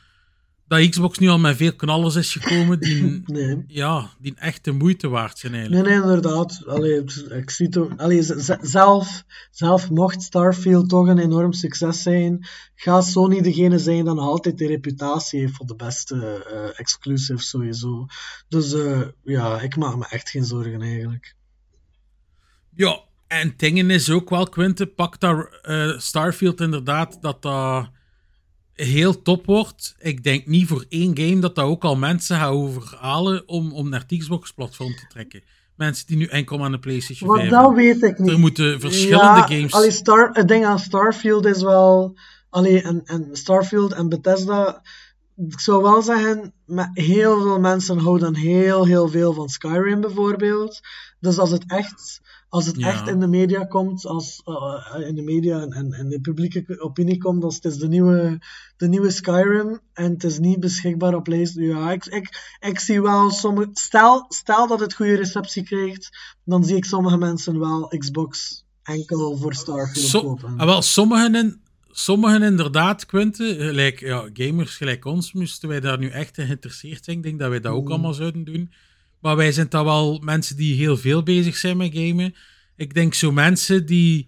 [0.71, 3.63] dat Xbox nu al met veel knallers is gekomen die, Nee.
[3.67, 5.83] ja, die echt de moeite waard zijn eigenlijk.
[5.83, 6.63] Nee, nee, inderdaad.
[6.65, 7.99] Allee, ik zie ook.
[7.99, 8.23] Allee,
[8.61, 14.57] zelf, zelf mocht Starfield toch een enorm succes zijn, gaat Sony degene zijn nog altijd
[14.57, 18.05] de reputatie heeft voor de beste eh exclusive sowieso.
[18.47, 21.35] Dus eh, ja, ik maak me echt geen zorgen eigenlijk.
[22.75, 27.89] Ja, en dingen is ook wel, Quinte, pak daar eh, Starfield inderdaad, dat dat
[28.83, 29.95] heel top wordt.
[29.99, 33.89] Ik denk niet voor één game dat dat ook al mensen gaat overhalen om, om
[33.89, 35.43] naar het Xbox-platform te trekken.
[35.75, 37.83] Mensen die nu enkel aan de PlayStation Wat 5 dat hebben.
[37.83, 38.29] weet ik niet.
[38.29, 39.71] Er moeten verschillende ja, games...
[39.71, 42.17] Allee, Star, het ding aan Starfield is wel.
[42.49, 44.81] Allee, en, en Starfield en Bethesda.
[45.35, 46.53] Ik zou wel zeggen,
[46.93, 50.79] heel veel mensen houden heel, heel veel van Skyrim bijvoorbeeld.
[51.19, 52.87] Dus als het echt, als het Ja.
[52.87, 57.17] echt in de media komt, als eh, in de media en, en, de publieke opinie
[57.17, 58.39] komt, als het is de nieuwe,
[58.77, 61.77] de nieuwe Skyrim en het is niet beschikbaar op PlayStation.
[61.77, 63.69] Ja, ik, ik, ik zie wel sommige.
[63.73, 66.09] Stel, stel dat het goede receptie krijgt,
[66.45, 70.53] dan zie ik sommige mensen wel Xbox enkel voor Starfield So- kopen.
[70.59, 71.61] ah, wel, sommigen, in,
[71.91, 77.03] sommigen inderdaad, Quinte, gelijk ja, gamers gelijk ons, moesten wij daar nu echt in geïnteresseerd
[77.03, 77.17] zijn.
[77.17, 77.91] Ik denk dat wij dat ook Mm.
[77.91, 78.71] allemaal zouden doen.
[79.21, 82.35] Maar wij zijn dan wel mensen die heel veel bezig zijn met gamen.
[82.75, 84.27] Ik denk zo mensen die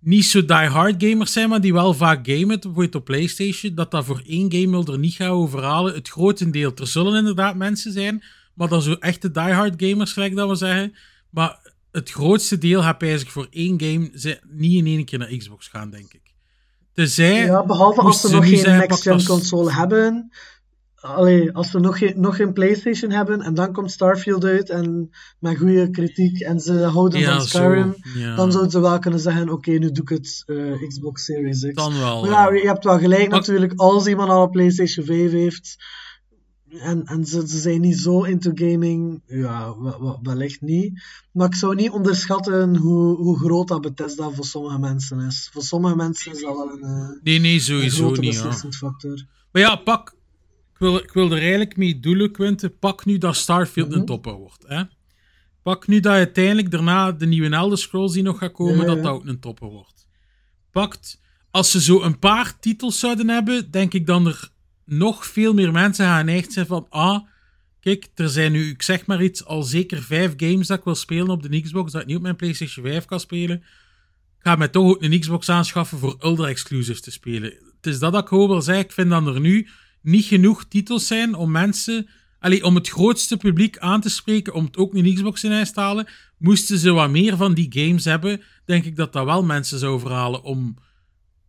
[0.00, 4.04] niet zo die-hard gamers zijn, maar die wel vaak gamen, bijvoorbeeld op PlayStation, dat dat
[4.04, 5.94] voor één game wil er niet gaan overhalen.
[5.94, 6.72] Het grotendeel.
[6.74, 8.22] Er zullen inderdaad mensen zijn,
[8.54, 10.94] maar dan zo echte die-hard gamers, gelijk dat we zeggen.
[11.30, 15.36] Maar het grootste deel gaat eigenlijk voor één game ze- niet in één keer naar
[15.36, 16.34] Xbox gaan, denk ik.
[16.94, 20.32] Tenzij, Ja, behalve als ze nog geen next-gen console hebben.
[21.00, 25.10] Allee, als ze nog geen, nog geen PlayStation hebben en dan komt Starfield uit en
[25.38, 28.34] met goede kritiek en ze houden Ja, van zo, Skyrim, ja.
[28.36, 31.74] dan zouden ze wel kunnen zeggen: Oké, nu doe ik het eh, Xbox Series X.
[31.74, 32.20] Dan wel.
[32.20, 32.60] Maar ja, ja.
[32.62, 35.76] je hebt wel gelijk Maar- natuurlijk, als iemand al een PlayStation 5 heeft
[36.68, 41.02] en, en ze, ze zijn niet zo into gaming, ja, wel- wel- wellicht niet.
[41.32, 45.48] Maar ik zou niet onderschatten hoe, hoe groot dat Bethesda voor sommige mensen is.
[45.52, 48.30] Voor sommige mensen is dat wel een, eh, Nee, nee, een sowieso grote niet.
[48.30, 49.24] Beslissend factor.
[49.52, 50.16] Maar ja, pak.
[50.78, 52.78] Ik wil, ik wil er eigenlijk mee doelen, Quinten.
[52.78, 53.98] Pak nu dat Starfield Mhm.
[53.98, 54.64] een topper wordt.
[54.66, 54.82] Hè?
[55.62, 58.86] Pak nu dat uiteindelijk daarna de nieuwe Elder Scrolls die nog gaat komen, Ja, ja.
[58.94, 60.06] dat dat ook een topper wordt.
[60.70, 64.48] Pakt, als ze zo een paar titels zouden hebben, denk ik dan er
[64.84, 67.26] nog veel meer mensen gaan geneigd zijn van, ah,
[67.80, 70.94] kijk, er zijn nu, ik zeg maar iets, al zeker vijf games dat ik wil
[70.94, 73.56] spelen op de Xbox, dat ik niet op mijn PlayStation 5 kan spelen.
[74.38, 77.50] Ik ga mij toch ook een Xbox aanschaffen voor Ultra Exclusive te spelen.
[77.76, 78.84] Het is dat dat ik gewoon wil zeggen.
[78.84, 79.68] Ik vind dat er nu
[80.08, 84.64] niet genoeg titels zijn om mensen, allee, om het grootste publiek aan te spreken, om
[84.64, 86.06] het ook een Xbox in huis te halen.
[86.38, 90.00] Moesten ze wat meer van die games hebben, denk ik dat dat wel mensen zou
[90.00, 90.76] verhalen om,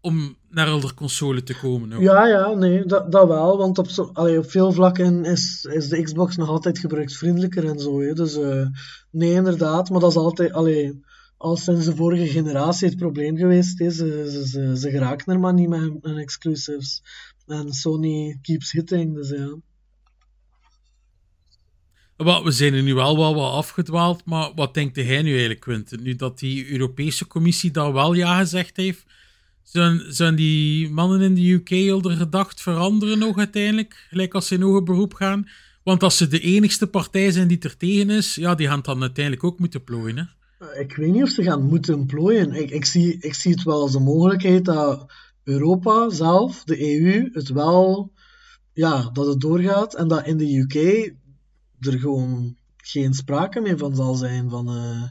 [0.02, 2.02] om naar Elder console te komen.
[2.02, 3.58] Ja, ja, nee, dat, dat wel.
[3.58, 8.02] Want op, zo, op veel vlakken is, is de Xbox nog altijd gebruiksvriendelijker en zo.
[8.02, 8.14] Hè.
[8.14, 8.66] Dus eh,
[9.12, 9.90] nee, inderdaad.
[9.90, 11.02] Maar dat is altijd, allee,
[11.38, 13.80] al sinds de vorige generatie het probleem geweest.
[13.80, 13.90] Hè.
[13.90, 17.04] Ze, ze, ze, geraken er maar niet met hun exclusives.
[17.50, 19.58] En Sony keeps hitting, dus ja.
[22.44, 26.04] We zijn er nu wel wel wat afgedwaald, maar wat denkt jij nu eigenlijk, Quinten?
[26.04, 29.06] Nu dat die Europese Commissie daar wel ja gezegd heeft,
[29.64, 34.48] zijn, zijn die mannen in de UK al er gedacht veranderen nog uiteindelijk, gelijk als
[34.48, 35.50] ze in hoger beroep gaan?
[35.84, 38.86] Want als ze de enigste partij zijn die er tegen is, ja, die gaan het
[38.86, 40.24] dan uiteindelijk ook moeten plooien, hè?
[40.80, 42.54] Ik weet niet of ze gaan moeten plooien.
[42.54, 45.12] Ik, ik, zie, ik zie het wel als een mogelijkheid dat
[45.44, 48.12] Europa zelf, de EU, het wel,
[48.74, 50.76] ja, dat het doorgaat en dat in de UK
[51.80, 55.04] er gewoon geen sprake meer van zal zijn van eh,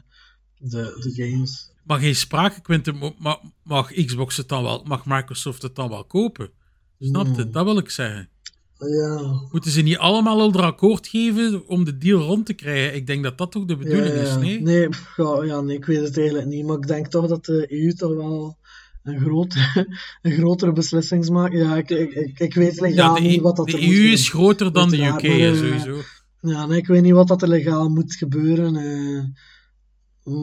[0.57, 1.71] de, de games.
[1.83, 6.05] Maar geen sprake, Quinten, mag, mag Xbox het dan wel, mag Microsoft het dan wel
[6.05, 6.51] kopen?
[6.99, 7.41] Snap je?
[7.41, 7.51] Hmm.
[7.51, 8.29] Dat wil ik zeggen.
[8.77, 12.95] Ja, Moeten ze niet allemaal al akkoord geven om de deal rond te krijgen?
[12.95, 14.21] Ik denk dat dat toch de bedoeling ja.
[14.21, 14.61] is, nee?
[14.61, 16.65] Nee, pff, ja, nee, ik weet het eigenlijk niet.
[16.65, 18.57] Maar ik denk toch dat de EU toch wel
[19.03, 19.87] een grotere,
[20.21, 23.55] een grotere beslissing Ja, ik, ik, ik, ik weet legaal Ja, de, niet E- wat
[23.55, 26.01] dat de er EU moet is groter dan de UK, eh, sowieso.
[26.41, 28.75] Ja, nee, ik weet niet wat dat er legaal moet gebeuren.
[28.75, 29.23] eh,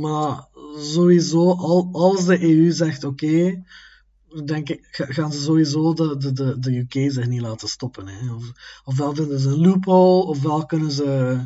[0.00, 3.62] maar sowieso, al, als de EU zegt oké,
[4.44, 8.08] denk ik, ga- gaan ze sowieso de, de, de, de UK zich niet laten stoppen.
[8.08, 8.32] Hè.
[8.34, 8.52] Of,
[8.84, 11.38] ofwel vinden ze een loophole, ofwel kunnen ze...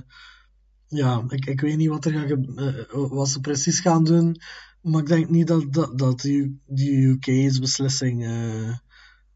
[0.89, 4.41] Ja, ik, ik weet niet wat, er gaat ge- eh, wat ze precies gaan doen.
[4.81, 8.77] Maar ik denk niet dat, dat, dat die, die UK's beslissing eh,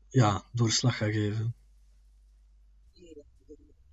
[0.09, 1.55] ja, doorslag gaat geven.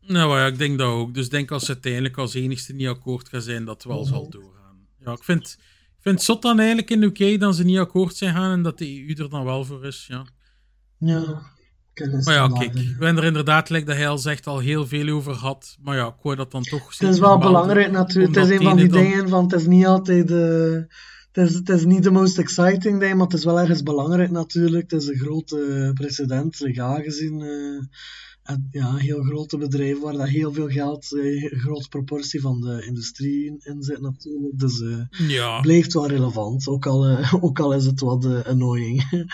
[0.01, 1.13] Nou ja, ik denk dat ook.
[1.13, 4.05] Dus ik denk als ze uiteindelijk als enigste niet akkoord gaan zijn, dat het wel
[4.05, 4.87] zal doorgaan.
[4.99, 5.57] Ja, ik vind,
[5.97, 8.51] ik vind het zot dan eigenlijk in de UK dat ze niet akkoord zijn gaan
[8.51, 10.05] en dat de EU er dan wel voor is.
[10.07, 10.25] Ja.
[10.97, 11.41] Ja.
[12.23, 15.15] Maar ja, kijk, we hebben er inderdaad, like dat hij al zegt, al heel veel
[15.15, 15.77] over gehad.
[15.81, 18.35] Maar ja, ik wou dat dan toch Het is wel belangrijk natuurlijk.
[18.35, 19.09] Het is een van die dingen.
[19.09, 20.77] dingen van het is niet altijd eh,
[21.31, 24.31] het, is, het is niet de most exciting ding, maar het is wel ergens belangrijk
[24.31, 24.91] natuurlijk.
[24.91, 27.41] Het is een grote precedent, legaal gezien.
[27.41, 27.85] eh,
[28.41, 32.61] en, ja, heel grote bedrijf waar dat heel veel geld, eh, een grote proportie van
[32.61, 34.59] de industrie in, zit natuurlijk.
[34.59, 39.03] Dus eh Ja, blijft wel relevant, ook al, ook al is het wat annoying.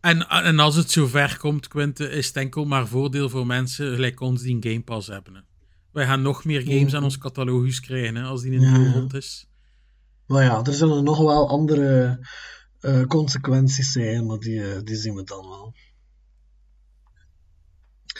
[0.00, 4.20] en, en als het zover komt, Quinte, is het enkel maar voordeel voor mensen gelijk
[4.20, 5.34] ons die een Game Pass hebben.
[5.34, 5.40] Hè.
[5.92, 8.92] Wij gaan nog meer games aan ons catalogus krijgen hè, als die in deal ja.
[8.92, 9.46] rond is.
[10.26, 12.18] Maar ja, er zullen nog wel andere
[12.80, 15.74] eh, consequenties zijn, maar die, eh, die zien we dan wel.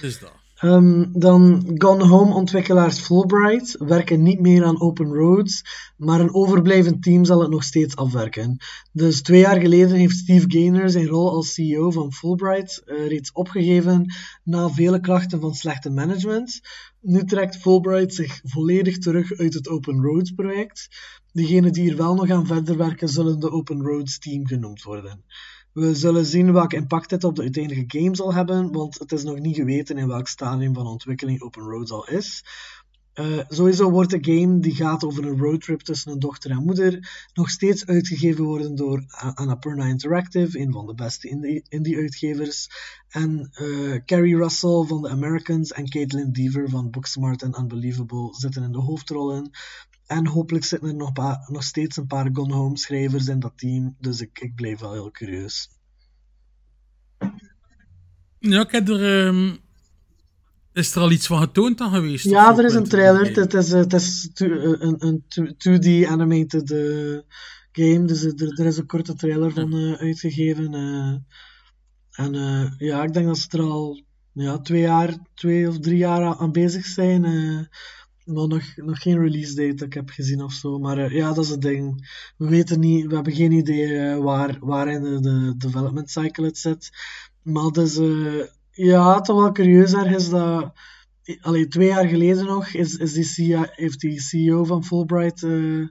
[0.01, 0.43] Dus dat.
[0.63, 5.63] Ehm, dan Gone Home ontwikkelaars Fulbright werken niet meer aan open roads,
[5.97, 8.57] maar een overblijvend team zal het nog steeds afwerken.
[8.93, 13.33] Dus twee jaar geleden heeft Steve Gaynor zijn rol als CEO van Fulbright eh, reeds
[13.33, 16.61] opgegeven na vele klachten van slechte management.
[17.05, 20.89] Nu trekt Fulbright zich volledig terug uit het open roads project.
[21.33, 25.25] Degenen die er wel nog aan verder werken zullen de open roads team genoemd worden.
[25.73, 29.23] We zullen zien welk impact dit op de uiteindelijke game zal hebben, want het is
[29.23, 32.45] nog niet geweten in welk stadium van ontwikkeling Open Roads al is.
[33.13, 37.11] Eh, sowieso wordt de game die gaat over een roadtrip tussen een dochter en moeder
[37.35, 42.69] nog steeds uitgegeven worden door Annapurna Interactive, een van de beste indie- indie-uitgevers.
[43.09, 48.63] En eh, Carrie Russell van The Americans en Caitlin Deaver van Booksmart en Unbelievable zitten
[48.63, 49.51] in de hoofdrollen.
[50.07, 51.13] en hopelijk zitten er nog,
[51.49, 53.97] nog steeds een paar Gone Home schrijvers in dat team.
[54.01, 55.69] Dus ik, ik blijf wel heel curieus.
[58.39, 59.27] Ja, ik heb er...
[59.27, 59.57] ehm,
[60.73, 62.25] is er al iets van getoond dan geweest?
[62.25, 63.23] Ja, er is een trailer.
[63.23, 63.33] Nee.
[63.35, 67.19] Het is, eh, het is eh, een, een to- 2D animated eh,
[67.73, 68.05] game.
[68.05, 70.75] Dus er, er is een korte trailer van uitgegeven.
[72.13, 72.35] en
[72.79, 76.53] ja, ik denk dat ze er al ja, twee, jaar, twee of drie jaar aan-
[76.53, 77.21] bezig zijn.
[78.25, 80.79] maar nog, nog geen release date dat ik heb gezien of zo.
[80.79, 82.11] Maar ja, dat is het ding.
[82.37, 86.59] We weten niet, we hebben geen idee waar, waar in de, de development cycle het
[86.59, 86.91] zit.
[87.43, 90.73] Maar is eh, ja, toch wel curieus ergens dat
[91.41, 95.87] Allee, twee jaar geleden nog is, is die heeft die CEO van Fulbright eh,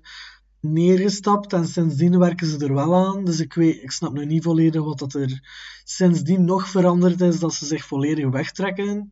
[0.60, 3.26] neergestapt en sindsdien werken ze er wel aan.
[3.26, 5.40] Dus ik, weet, ik snap nu niet volledig wat dat er
[5.84, 9.12] sindsdien nog veranderd is, dat ze zich volledig wegtrekken.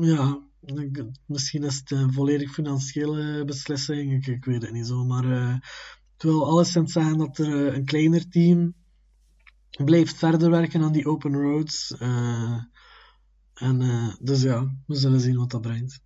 [0.00, 5.04] Ja, ik- misschien is het een volledig financiële beslissing, ik, ik weet het niet zo.
[5.04, 5.54] Maar eh,
[6.12, 8.74] het wil alleszins zeggen dat er eh, een kleiner team
[9.84, 11.94] blijft verder werken aan die open roads.
[11.98, 12.56] eh,
[13.54, 16.02] en eh, dus ja, we zullen zien wat dat brengt.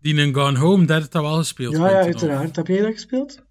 [0.00, 1.76] Die in Gone Home, dat heeft dat wel gespeeld.
[1.76, 2.04] Ja, ja, of?
[2.04, 2.56] uiteraard.
[2.56, 3.46] Heb jij dat gespeeld?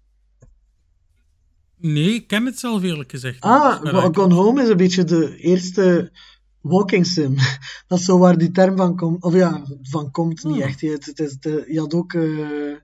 [1.76, 3.40] Nee, ik ken het zelf eerlijk gezegd.
[3.40, 6.12] Ah, Gone Home is een beetje de eerste
[6.60, 7.34] walking sim.
[7.86, 9.22] Dat is zo waar die term van komt.
[9.22, 10.62] Of ja, van komt niet Hmm.
[10.62, 10.80] echt.
[10.80, 12.12] Het, het is de, je had ook...
[12.14, 12.76] eh,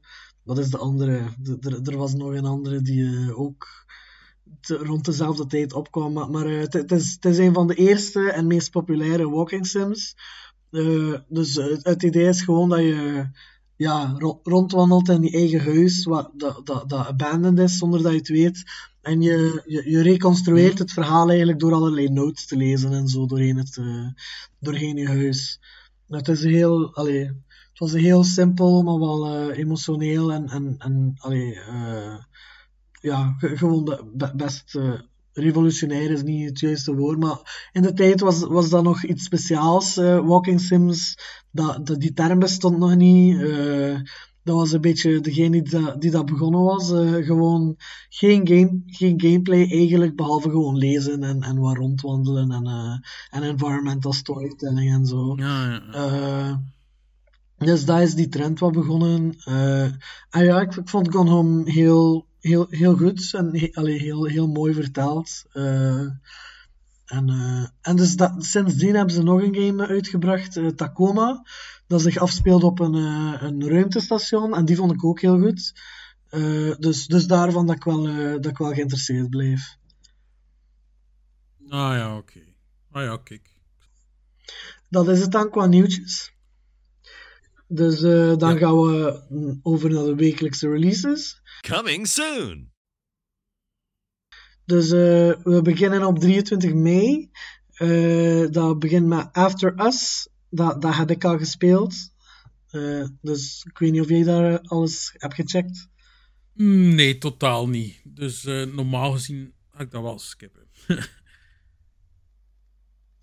[0.44, 1.22] wat is de andere?
[1.38, 3.86] De- er, was nog een andere die eh, ook
[4.66, 6.12] rond dezelfde tijd opkwam.
[6.30, 10.14] Maar, eh, het, is, is een van de eerste en meest populaire walking sims.
[10.70, 13.28] Eh, dus het idee is gewoon dat je
[13.76, 18.12] ja, ro- rondwandelt in je eigen huis, wat, dat, dat, dat abandoned is zonder dat
[18.12, 18.62] je het weet.
[19.00, 23.56] En je, je, reconstrueert het verhaal eigenlijk door allerlei notes te lezen en zo doorheen,
[23.56, 23.80] het,
[24.58, 25.60] doorheen je huis.
[26.08, 27.30] Het is heel, allee,
[27.74, 32.16] het was heel simpel, maar wel eh, emotioneel en, en, en allee, eh,
[33.00, 34.92] ja, ge- gewoon be- be- best eh,
[35.32, 39.24] revolutionair is niet het juiste woord, maar in de tijd was, was dat nog iets
[39.24, 39.94] speciaals.
[39.94, 41.18] walking Sims,
[41.50, 43.38] dat, dat, die term bestond nog niet.
[44.42, 46.88] dat was een beetje degene die dat, die dat begonnen was.
[47.26, 47.74] gewoon
[48.08, 52.66] geen, game, geen gameplay eigenlijk, behalve gewoon lezen en, en wat rondwandelen en,
[53.30, 55.34] en environmental storytelling en zo.
[55.36, 56.62] Ja, ja.
[57.64, 59.36] Dus daar is die trend wat begonnen.
[59.44, 59.82] Eh,
[60.30, 64.24] en ja, ik, ik vond Gone Home heel, heel, heel goed en he- allee, heel,
[64.24, 65.44] heel mooi vertaald.
[65.52, 66.00] Eh,
[67.04, 71.46] en, eh, en dus dat, sindsdien hebben ze nog een game uitgebracht, Tacoma,
[71.86, 72.94] dat zich afspeelt op een,
[73.44, 74.54] een ruimtestation.
[74.54, 75.72] En die vond ik ook heel goed.
[76.78, 78.02] Dus, dus daarvan dat ik, wel,
[78.40, 79.76] dat ik wel geïnteresseerd bleef.
[81.68, 82.40] Ah ja, oké.
[82.90, 83.50] Ah ja, kijk.
[84.88, 86.33] Dat is het dan qua nieuwtjes.
[87.68, 88.58] Dus eh, dan Ja.
[88.58, 91.40] gaan we mm, over naar de wekelijkse releases.
[91.68, 92.72] Coming soon.
[94.64, 97.30] Dus eh, we beginnen op 23 mei.
[97.74, 100.28] Eh, dat begint met After Us.
[100.50, 101.94] Dat, dat heb ik al gespeeld.
[102.68, 105.88] Eh, dus ik weet niet of jij daar alles hebt gecheckt.
[106.52, 108.00] Mm, Nee, totaal niet.
[108.04, 110.62] Dus eh, normaal gezien ga ik dat wel skippen.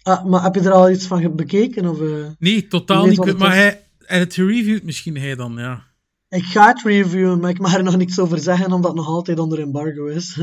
[0.04, 1.86] Ah, maar heb je er al iets van bekeken?
[1.86, 2.27] Of, eh?
[2.39, 3.38] Nee, totaal niet.
[3.38, 3.75] Maar is.
[4.12, 5.89] Hij, hij het gereviewd misschien hij dan, ja.
[6.30, 9.08] Ik ga het reviewen, maar ik mag er nog niks over zeggen, omdat het nog
[9.08, 10.39] altijd onder embargo is.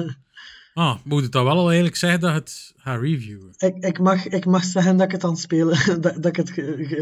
[0.75, 3.55] Ah, moet het dan wel al eigenlijk zeggen dat het gaat reviewen?
[3.57, 6.37] ik, ik, mag, ik mag zeggen dat ik het aan het spelen dat, dat ik
[6.37, 6.51] het,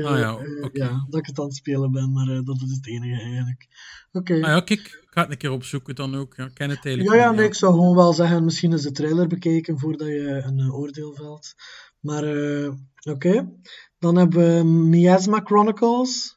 [0.04, 2.70] Ah ja, eh, ja, dat ik het aan het spelen ben, maar eh, dat is
[2.70, 3.66] het enige eigenlijk.
[4.12, 4.34] Oké.
[4.34, 6.34] Ah ja, kijk, ik ga het een keer opzoeken dan ook.
[6.36, 8.82] Ja, ik ken het eigenlijk Ja, ja, nee, ik zou gewoon wel zeggen, misschien is
[8.82, 11.54] de trailer bekeken voordat je een eh, oordeel velt.
[12.00, 12.24] Maar
[13.02, 13.48] oké.
[13.98, 16.35] Dan hebben we Miasma Chronicles.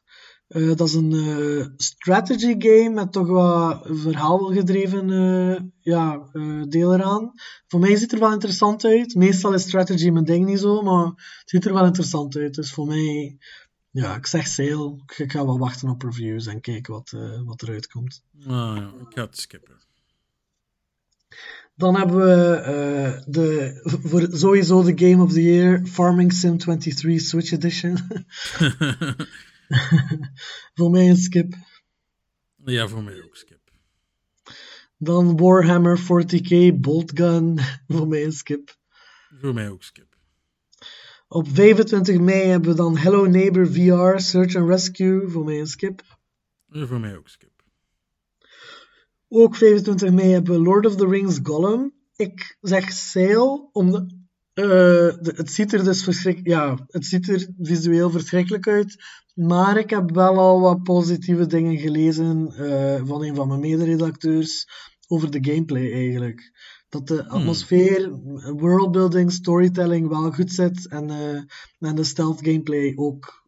[0.50, 6.28] Eh, dat is een eh, strategy game met toch wat verhaalgedreven eh, ja,
[6.68, 7.32] deel eraan.
[7.66, 9.14] Voor mij ziet het er wel interessant uit.
[9.14, 12.54] Meestal is strategy mijn ding niet zo, maar het ziet er wel interessant uit.
[12.54, 13.38] Dus voor mij,
[13.90, 15.02] ja, ik zeg sale.
[15.16, 18.22] Ik ga wel wachten op reviews en kijken wat, wat eruit komt.
[18.40, 19.78] Ah ja, ik ga het skippen.
[21.74, 27.52] Dan hebben we de, voor sowieso de Game of the Year, Farming Sim 23 Switch
[27.52, 27.98] Edition.
[30.74, 31.54] voor mij een skip.
[32.64, 33.58] ja, voor mij ook skip.
[34.96, 37.58] Dan Warhammer 40k Bolt Gun,
[37.88, 38.76] voor mij een skip.
[39.40, 40.08] Voor mij ook skip.
[41.28, 45.66] Op 25 mei hebben we dan Hello Neighbor VR Search and Rescue, voor mij een
[45.66, 46.02] skip.
[46.66, 47.48] Ja, voor mij ook skip.
[49.28, 51.92] Ook 25 mei hebben we Lord of the Rings Gollum.
[52.16, 54.18] Ik zeg sale, om de,
[54.54, 54.64] Eh,
[55.22, 58.96] de- het ziet er dus verschrik ja, het ziet er visueel verschrikkelijk uit.
[59.46, 64.68] Maar ik heb wel al wat positieve dingen gelezen eh, van een van mijn mederedacteurs
[65.08, 66.52] over de gameplay eigenlijk.
[66.88, 68.10] Dat de atmosfeer,
[68.56, 73.44] worldbuilding, storytelling wel goed zit en, eh, en de stealth gameplay ook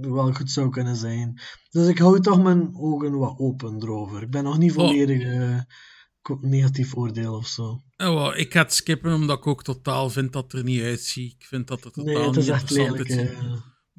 [0.00, 1.40] wel goed zou kunnen zijn.
[1.70, 4.22] Dus ik hou toch mijn ogen wat open erover.
[4.22, 4.76] Ik ben nog niet Oh.
[4.76, 5.60] volledig eh,
[6.40, 7.82] negatief oordeel of zo.
[7.96, 11.32] Oh, ik ga het skippen omdat ik ook totaal vind dat het er niet uitziet.
[11.32, 13.08] Ik vind dat het totaal Nee, het is niet echt lelijk.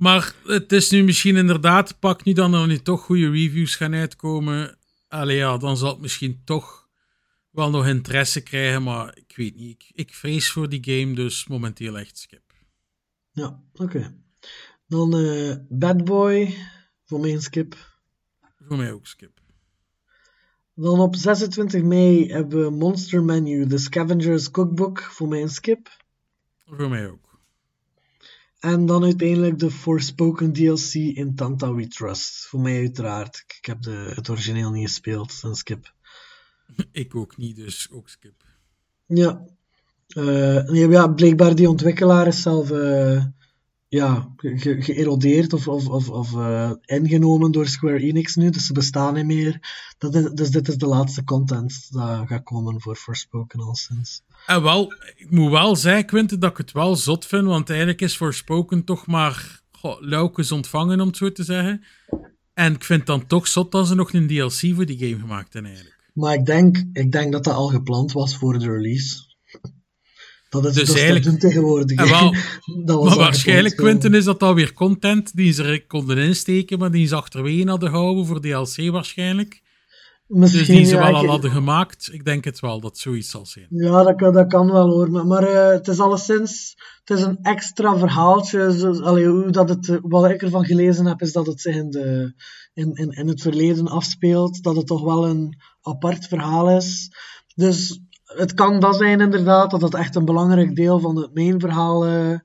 [0.01, 3.93] Maar het is nu misschien inderdaad, pak nu dan er nu toch goede reviews gaan
[3.93, 4.77] uitkomen.
[5.07, 6.89] Allee ja, dan zal het misschien toch
[7.49, 9.71] wel nog interesse krijgen, maar ik weet niet.
[9.71, 12.53] Ik, ik vrees voor die game, dus momenteel echt skip.
[13.31, 14.15] Ja, oké.
[14.87, 16.55] Dan eh Bad Boy,
[17.05, 17.75] voor mij een skip.
[18.59, 19.39] Voor mij ook skip.
[20.73, 25.89] Dan op 26 mei hebben we Monster Menu, The Scavenger's Cookbook, voor mij een skip.
[26.65, 27.30] Voor mij ook.
[28.61, 32.45] En dan uiteindelijk de Forspoken DLC in Tanta We Trust.
[32.47, 33.43] Voor mij uiteraard.
[33.57, 35.93] Ik, heb de, het origineel niet gespeeld, een skip.
[36.91, 38.43] Ik ook niet, dus ook skip.
[39.05, 39.45] Ja.
[40.07, 43.25] Eh, nee, ja, blijkbaar die ontwikkelaar is zelf eh,
[43.87, 48.73] ja, ge- ge- geërodeerd of, of, of, eh, ingenomen door Square Enix nu, dus ze
[48.73, 49.59] bestaan niet meer.
[49.97, 54.23] Dat is, dus dit is de laatste content dat gaat komen voor Forspoken al sinds.
[54.45, 58.01] En wel, ik moet wel zeggen, Quinten, dat ik het wel zot vind, want eigenlijk
[58.01, 61.83] is Forspoken toch maar goh, ontvangen, om het zo te zeggen.
[62.53, 65.53] En ik vind dan toch zot dat ze nog een DLC voor die game gemaakt
[65.53, 65.99] hebben, eigenlijk.
[66.13, 69.29] Maar ik denk, ik denk dat dat al gepland was voor de release.
[70.49, 71.97] Dat is Dus dus eigenlijk- dat tegenwoordig.
[71.97, 72.35] En wel,
[72.85, 76.91] dat was maar waarschijnlijk, gepland, Quinten, is dat alweer content die ze konden insteken, maar
[76.91, 79.61] die ze achterwege hadden gehouden voor DLC waarschijnlijk.
[80.33, 82.09] Misschien, Dus die ze wel al hadden gemaakt.
[82.11, 83.67] Ik denk het wel, dat zoiets zal zijn.
[83.69, 85.11] Ja, dat kan, dat kan wel hoor.
[85.11, 88.77] Maar, maar eh, het is alleszins het is een extra verhaaltje.
[88.77, 91.75] Zo, allee, hoe dat het, eh, wat ik ervan gelezen heb, is dat het zich
[91.75, 92.33] in, de,
[92.73, 94.63] in, in, in het verleden afspeelt.
[94.63, 97.11] Dat het toch wel een apart verhaal is.
[97.55, 101.59] Dus het kan dat zijn inderdaad, dat het echt een belangrijk deel van het main
[101.59, 102.39] verhaal eh,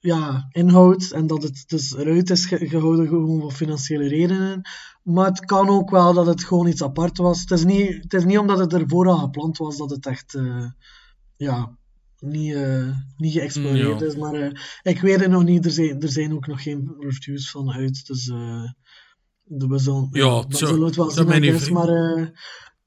[0.00, 1.12] ja, inhoudt.
[1.12, 4.60] En dat het dus eruit is ge- gehouden gewoon voor financiële redenen.
[5.02, 7.40] Maar het kan ook wel dat het gewoon iets apart was.
[7.40, 10.34] Het is niet, het is niet omdat het ervoor al gepland was dat het echt
[10.34, 10.66] eh,
[11.36, 11.76] ja,
[12.18, 14.06] niet, eh, niet geëxploreerd Ja.
[14.06, 14.16] is.
[14.16, 14.50] Maar eh,
[14.82, 15.64] ik weet het nog niet.
[15.64, 18.06] Er zijn, er zijn ook nog geen reviews van uit.
[18.06, 18.26] Dus
[19.44, 21.26] we zullen, Ja, we zullen het wel zien.
[21.26, 21.64] mij I niet guess.
[21.64, 21.84] vreemd.
[21.86, 22.32] Maar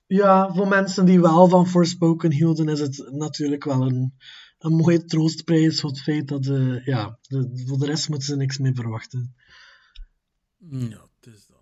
[0.08, 4.14] ja, voor mensen die wel van Forspoken hielden, is het natuurlijk wel een,
[4.64, 8.36] een mooie troostprijs voor het feit dat eh, ja, de, voor de rest moeten ze
[8.36, 9.36] niks meer verwachten.
[10.70, 11.58] Ja, het is dat.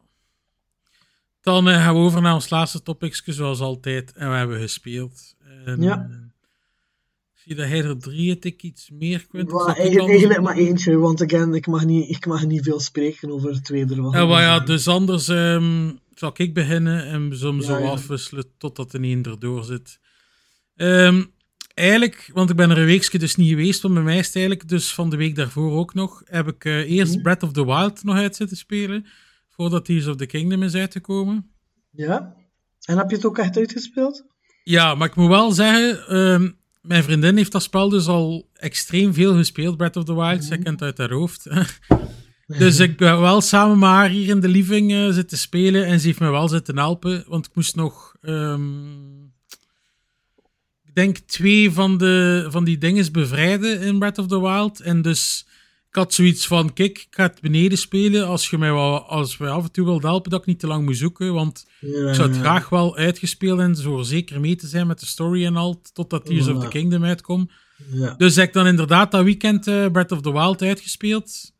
[1.42, 4.12] Dan eh, gaan we over naar ons laatste topicsje, zoals altijd.
[4.14, 5.36] En we hebben gespeeld.
[5.66, 6.08] En, Ja.
[6.10, 6.16] eh,
[7.34, 9.52] Ik zie dat hij er drie het ik iets meer kunt.
[9.52, 13.32] Maar eigenlijk, eigenlijk maar eentje, want again, ik mag niet, ik mag niet veel spreken
[13.32, 14.12] over twee ervan.
[14.12, 17.78] Ja, maar ja, Dus, dus anders ehm, zal ik beginnen en we zullen hem zo
[17.78, 20.00] Ja, afwisselen totdat er een erdoor zit.
[20.76, 21.24] Ehm,
[21.74, 24.36] eigenlijk, want ik ben er een weekje dus niet geweest, want bij mij is het
[24.36, 27.22] eigenlijk dus van de week daarvoor ook nog, heb ik eh, eerst Mhm.
[27.22, 29.06] Breath of the Wild nog uit zitten spelen,
[29.50, 31.52] voordat Tears of the Kingdom is uitgekomen.
[31.92, 32.34] Ja?
[32.82, 34.26] En heb je het ook echt uitgespeeld?
[34.64, 36.50] Ja, maar ik moet wel zeggen, ehm,
[36.82, 40.44] mijn vriendin heeft dat spel dus al extreem veel gespeeld, Breath of the Wild.
[40.44, 41.48] Zij kent het uit haar hoofd.
[42.60, 46.00] dus ik ben wel samen met haar hier in de living eh, zitten spelen en
[46.00, 49.21] ze heeft me wel zitten helpen, want ik moest nog, ehm,
[50.92, 54.80] ik denk twee van, de, van die dingen bevrijden in Breath of the Wild.
[54.80, 55.46] En dus
[55.90, 59.38] ik had zoiets van, kijk, ik ga het beneden spelen als je mij wel, als
[59.38, 62.10] we af en toe wilt helpen, dat ik niet te lang moet zoeken, want Ja,
[62.10, 62.42] ik zou het ja.
[62.42, 66.26] graag wel uitgespeeld en zo zeker mee te zijn met de story en al, totdat
[66.26, 66.68] Tears of the.
[66.68, 67.52] Kingdom uitkomt.
[68.18, 71.52] Dus heb ik dan inderdaad dat weekend eh, Breath of the Wild uitgespeeld.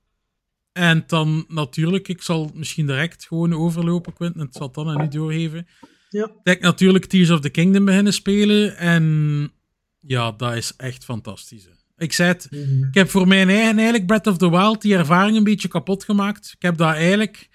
[0.72, 5.08] En dan natuurlijk, ik zal misschien direct gewoon overlopen, Quentin, het zal dan aan u
[5.08, 5.68] doorgeven.
[6.12, 6.32] Ja.
[6.44, 9.52] Dat ik natuurlijk Tears of the Kingdom beginnen spelen en
[10.00, 11.64] ja, dat is echt fantastisch.
[11.64, 11.70] hè.
[11.98, 12.84] Ik zei het, Mhm.
[12.88, 16.04] ik heb voor mijn eigen eigenlijk Breath of the Wild die ervaring een beetje kapot
[16.04, 16.52] gemaakt.
[16.56, 17.50] Ik heb dat eigenlijk,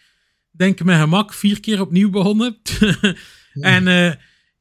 [0.50, 2.56] denk ik met gemak, vier keer opnieuw begonnen.
[3.60, 4.06] en eh,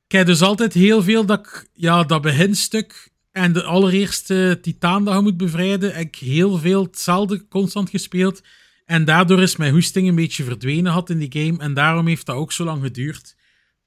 [0.07, 5.05] ik heb dus altijd heel veel dat ik, ja, dat beginstuk en de allereerste titaan
[5.05, 8.41] dat je moet bevrijden, heb ik heel veel hetzelfde constant gespeeld.
[8.85, 11.59] En daardoor is mijn hoesting een beetje verdwenen had in die game.
[11.59, 13.35] En daarom heeft dat ook zo lang geduurd.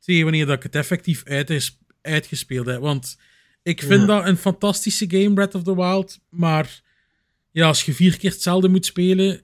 [0.08, 2.80] Tegen wanneer dat ik het effectief uit is, uitgespeeld heb.
[2.80, 3.18] Want
[3.62, 4.06] ik vind Ja.
[4.06, 6.18] dat een fantastische game, Breath of the Wild.
[6.30, 6.80] Maar
[7.50, 9.40] ja, als je vier keer hetzelfde moet spelen,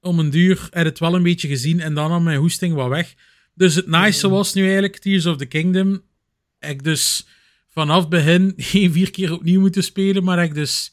[0.00, 1.80] om een duur, heb het wel een beetje gezien.
[1.80, 3.14] En dan had mijn hoesting wat weg.
[3.54, 6.02] Dus het nice was nu eigenlijk Tears of the Kingdom.
[6.60, 7.26] Ik dus
[7.68, 10.92] vanaf begin geen vier keer opnieuw moeten spelen, maar ik dus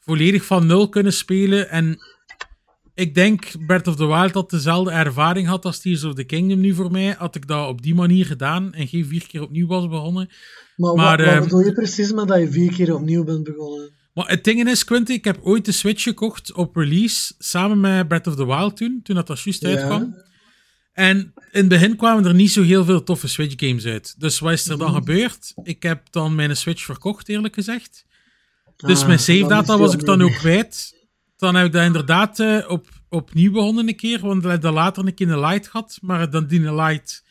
[0.00, 1.70] volledig van nul kunnen spelen.
[1.70, 1.98] En
[2.96, 6.60] ik denk Breath of the Wild had dezelfde ervaring had als Tears of the Kingdom
[6.60, 7.14] nu voor mij.
[7.18, 10.28] Had ik dat op die manier gedaan en geen vier keer opnieuw was begonnen.
[10.76, 13.44] Maar, Maar, wat, wat ehm, bedoel je precies met dat je vier keer opnieuw bent
[13.44, 13.90] begonnen?
[14.14, 18.08] Maar het ding is, Quinty, ik heb ooit de Switch gekocht op release, samen met
[18.08, 19.68] Breath of the Wild toen, toen dat, dat juist Ja.
[19.68, 20.14] uitkwam.
[20.92, 24.14] En in het begin kwamen er niet zo heel veel toffe Switch games uit.
[24.18, 24.96] Dus wat is er dan Mhm.
[24.96, 25.52] gebeurd?
[25.62, 28.04] Ik heb dan mijn Switch verkocht, eerlijk gezegd.
[28.76, 30.94] Dus Ah, mijn save data was ik dan ook kwijt.
[31.36, 34.72] Dan heb ik dat inderdaad eh, op, opnieuw begonnen een keer, want ik heb dat
[34.72, 35.98] later een keer een light gehad.
[36.00, 37.24] Maar dan die light,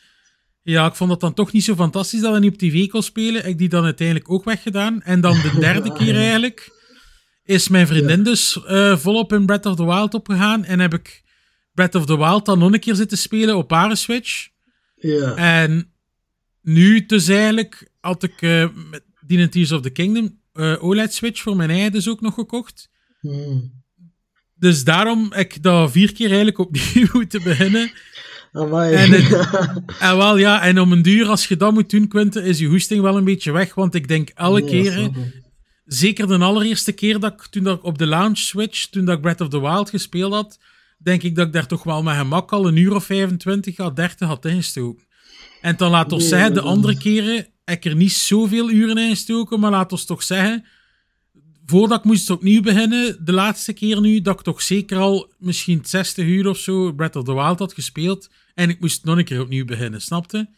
[0.62, 3.02] ja, ik vond dat dan toch niet zo fantastisch dat ik niet op tv kon
[3.02, 3.40] spelen.
[3.40, 5.02] Ik heb die dan uiteindelijk ook weggedaan.
[5.02, 6.74] En dan de derde keer eigenlijk
[7.44, 10.64] is mijn vriendin dus eh, volop in Breath of the Wild opgegaan.
[10.64, 11.24] En heb ik
[11.72, 14.48] Breath of the Wild dan nog een keer zitten spelen op haar Switch.
[14.94, 15.34] Ja.
[15.34, 15.92] En
[16.62, 21.56] nu dus eigenlijk had ik eh met die Tears of the Kingdom eh, OLED-switch voor
[21.56, 22.90] mijn eigen dus ook nog gekocht.
[23.20, 23.84] Hmm.
[24.58, 27.90] Dus daarom heb ik dat vier keer eigenlijk opnieuw moeten beginnen.
[28.52, 28.94] Amai.
[28.94, 29.12] En
[30.00, 32.66] En wel ja, en om een duur, als je dat moet doen, Quinten, is je
[32.66, 33.74] hoesting wel een beetje weg.
[33.74, 35.10] Want ik denk elke keer,
[35.84, 39.14] zeker de allereerste keer dat ik, toen dat ik op de launch switch, toen dat
[39.14, 40.58] ik Breath of the Wild gespeeld had,
[40.98, 43.90] denk ik dat ik daar toch wel met gemak al een uur of 25 à
[43.90, 45.04] 30 had ingestoken.
[45.60, 48.98] En dan laat ons Nee, zeggen, de andere keren heb ik er niet zoveel uren
[48.98, 50.64] in gestoken, maar laat ons toch zeggen,
[51.66, 55.80] voordat ik moest opnieuw beginnen, de laatste keer nu, dat ik toch zeker al misschien
[55.84, 58.28] 60 uur of zo Breath of the Wild had gespeeld.
[58.54, 60.48] En ik moest nog een keer opnieuw beginnen, snapte?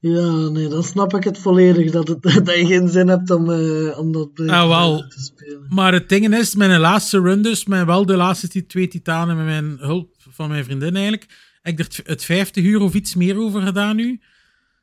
[0.00, 1.90] Ja, nee, dan snap ik het volledig.
[1.90, 5.08] Dat, het, dat je geen zin hebt om, eh, om dat eh, Ah, wel.
[5.08, 5.66] te spelen.
[5.68, 9.44] Maar het ding is, mijn laatste run dus, met wel de laatste twee titanen met
[9.46, 11.26] mijn hulp van mijn vriendin eigenlijk,
[11.62, 14.20] heb ik er het 50 uur of iets meer over gedaan nu.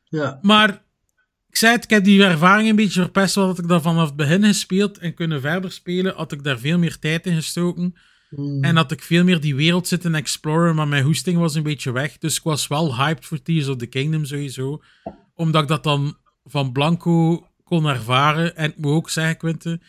[0.10, 0.40] Ja.
[0.42, 0.84] Maar
[1.56, 4.06] ik zei het, ik heb die ervaring een beetje verpest, want had ik dat vanaf
[4.06, 7.96] het begin gespeeld en kunnen verder spelen, had ik daar veel meer tijd in gestoken.
[8.30, 8.64] Hmm.
[8.64, 11.92] En had ik veel meer die wereld zitten exploren, maar mijn hoesting was een beetje
[11.92, 12.18] weg.
[12.18, 14.82] Dus ik was wel hyped voor Tears of the Kingdom sowieso.
[15.34, 18.56] Omdat ik dat dan van Blanco kon ervaren.
[18.56, 19.80] En ik moet ook zeggen, Quinte,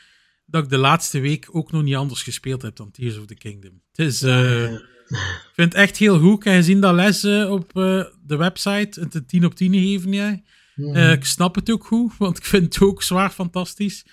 [0.45, 3.35] dat ik de laatste week ook nog niet anders gespeeld heb dan Tears of the
[3.35, 3.81] Kingdom.
[3.93, 6.37] Het is, eh, ik vind het echt heel goed.
[6.37, 9.73] Ik heb gezien dat les eh, op eh, de website, het een 10 op 10
[9.73, 10.43] geven jij.
[10.77, 14.05] Eh, ik snap het ook goed, want ik vind het ook zwaar fantastisch.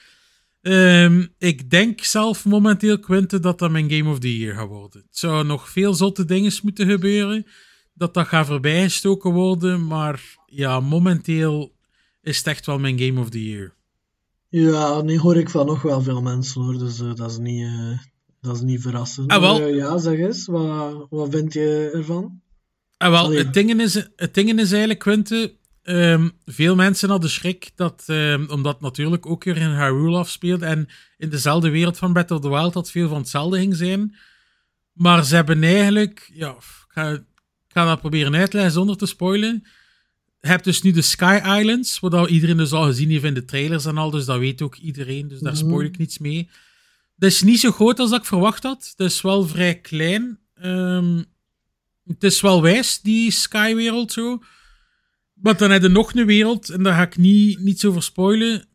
[0.62, 5.02] Ehm, ik denk zelf momenteel, Quinte, dat dat mijn Game of the Year gaat worden.
[5.02, 7.46] Het zou nog veel zotte dingen moeten gebeuren,
[7.94, 11.76] dat dat gaat voorbijgestoken worden, maar ja, momenteel
[12.22, 13.74] is het echt wel mijn Game of the Year.
[14.50, 17.66] Ja, nee, hoor ik van nog wel veel mensen hoor, dus eh, dat, is niet,
[17.66, 18.00] eh,
[18.42, 19.32] dat is niet verrassend.
[19.32, 19.60] Ah, wel.
[19.60, 22.42] Maar, ja, zeg eens, wat, wat vind je ervan?
[22.98, 23.38] En wel, Allee.
[23.38, 28.46] het ding, is, het ding is eigenlijk, Quinte, ehm, veel mensen hadden schrik dat, ehm,
[28.50, 32.50] omdat natuurlijk ook weer in Hyrule afspeelt en in dezelfde wereld van Breath of the
[32.50, 34.16] Wild dat veel van hetzelfde ging zijn.
[34.94, 37.24] Maar ze hebben eigenlijk, ja, ik ga, ik
[37.68, 39.64] ga dat proberen uitleggen zonder te spoilen.
[40.42, 43.34] Je hebt dus nu de Sky Islands, wat al iedereen dus al gezien heeft in
[43.34, 45.62] de trailers en al, dus dat weet ook iedereen, dus daar Mhm.
[45.62, 46.50] spoil ik niets mee.
[47.16, 48.94] Dat is niet zo groot als dat ik verwacht had.
[48.98, 50.40] Het is wel vrij klein.
[50.56, 51.24] Ehm,
[52.08, 54.44] het is wel wijs, die Sky-wereld zo.
[55.44, 58.66] Maar dan heb je nog een wereld, en daar ga ik niet, niet over spoilen.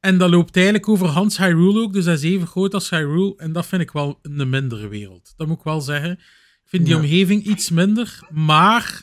[0.00, 3.34] En dat loopt eigenlijk over Hans Hyrule ook, dus dat is even groot als Hyrule.
[3.36, 5.34] En dat vind ik wel een mindere wereld.
[5.36, 6.10] Dat moet ik wel zeggen.
[6.12, 7.00] Ik vind die Ja.
[7.00, 9.02] omgeving iets minder, maar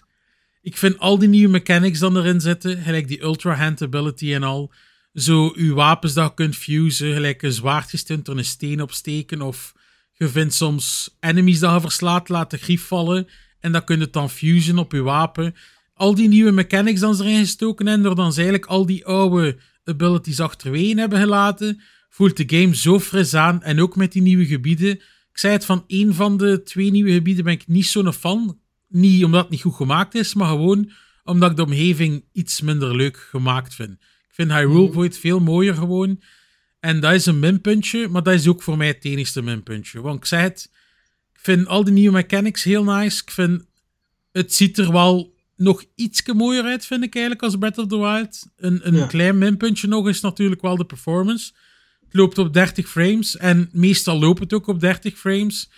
[0.62, 4.44] ik vind al die nieuwe mechanics dan erin zitten, gelijk die ultra hand ability en
[4.44, 4.74] al.
[5.14, 9.42] Zo, uw wapens dat je kunt fusen, gelijk een zwaard gestunt door een steen opsteken,
[9.42, 9.74] of
[10.14, 13.28] je vindt soms enemies dat je verslaat, laat de grief vallen,
[13.60, 15.56] en dan kun je het dan fusen op je wapen.
[16.00, 19.06] Al die nieuwe mechanics dan ze erin gestoken en door dan ze eigenlijk al die
[19.06, 23.64] oude abilities achterwege hebben gelaten, voelt de game zo fris aan.
[23.64, 24.92] En ook met die nieuwe gebieden.
[25.32, 28.60] Ik zei het, van één van de twee nieuwe gebieden ben ik niet zo'n fan.
[28.88, 30.92] Niet omdat het niet goed gemaakt is, maar gewoon
[31.24, 33.92] omdat ik de omgeving iets minder leuk gemaakt vind.
[33.92, 36.22] Ik vind Hyrule bijvoorbeeld veel mooier gewoon.
[36.80, 40.02] En dat is een minpuntje, maar dat is ook voor mij het enigste minpuntje.
[40.02, 40.72] Want ik zei het,
[41.34, 43.22] ik vind al die nieuwe mechanics heel nice.
[43.22, 43.66] Ik vind,
[44.32, 47.98] het ziet er wel nog iets mooier uit, vind ik eigenlijk, als Breath of the
[48.00, 48.48] Wild.
[48.58, 49.06] Een, een Ja.
[49.06, 51.52] klein minpuntje nog is natuurlijk wel de performance.
[52.06, 55.70] Het loopt op 30 frames en meestal loopt het ook op 30 frames.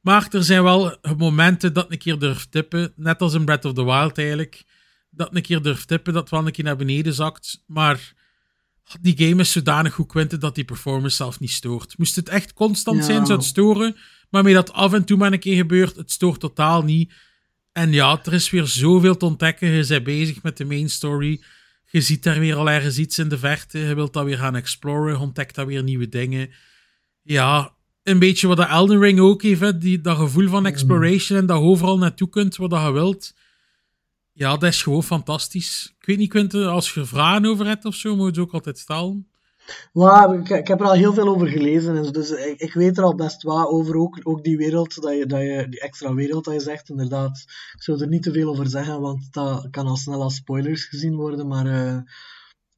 [0.00, 3.72] Maar er zijn wel momenten dat een keer durft tippen, net als in Breath of
[3.72, 4.64] the Wild eigenlijk.
[5.10, 7.62] Dat een keer durft tippen, dat wel een keer naar beneden zakt.
[7.66, 8.12] Maar
[9.00, 11.98] die game is zodanig goed kwinten dat die performance zelf niet stoort.
[11.98, 13.04] Moest het echt constant Ja.
[13.04, 13.96] zijn, zou het storen.
[14.30, 17.12] Maar met dat af en toe maar een keer gebeurt, het stoort totaal niet.
[17.78, 19.68] En ja, er is weer zoveel te ontdekken.
[19.68, 21.40] Je bent bezig met de main story.
[21.90, 23.78] Je ziet daar weer al ergens iets in de verte.
[23.78, 25.12] Je wilt dat weer gaan exploren.
[25.12, 26.50] Je ontdekt daar weer nieuwe dingen.
[27.22, 31.38] Ja, een beetje wat de Elden Ring ook heeft, hè, die, dat gevoel van exploration
[31.38, 33.34] en dat je overal naartoe kunt wat je wilt.
[34.32, 35.94] Ja, dat is gewoon fantastisch.
[36.00, 38.48] Ik weet niet, Quinten, als je er vragen over hebt of zo, moet je het
[38.48, 39.28] ook altijd stellen.
[39.92, 43.04] Ja, ik, heb er al heel veel over gelezen, en dus ik, ik weet er
[43.04, 46.44] al best wat over, ook, ook die wereld, dat je, dat je, die extra wereld
[46.44, 47.44] dat je zegt, inderdaad.
[47.74, 50.84] Ik zou er niet te veel over zeggen, want dat kan al snel als spoilers
[50.84, 51.98] gezien worden, maar eh,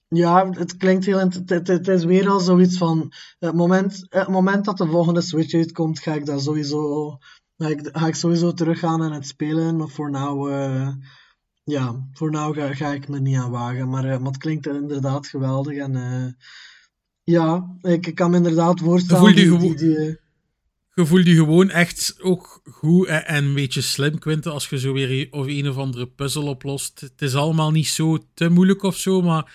[0.08, 1.18] ja, het klinkt heel...
[1.18, 5.98] Het, het, is weer al zoiets van, het moment, moment dat de volgende Switch uitkomt,
[5.98, 7.16] ga ik dat sowieso,
[7.56, 10.52] ga ik, ga ik sowieso teruggaan aan het spelen, maar voor nou...
[10.52, 10.88] eh,
[11.64, 14.66] ja, voor nou ga, ga ik me niet aan wagen, maar, eh, maar het klinkt
[14.66, 16.36] inderdaad geweldig en...
[17.24, 19.22] ja, ik, kan me inderdaad voorstellen.
[19.22, 20.18] voelt je die- die-
[20.94, 24.78] Je voelt je gewoon echt ook goed en, en een beetje slim, Quinten, als je
[24.78, 27.00] zo weer een- of een of andere puzzel oplost.
[27.00, 29.52] Het is allemaal niet zo te moeilijk of zo, maar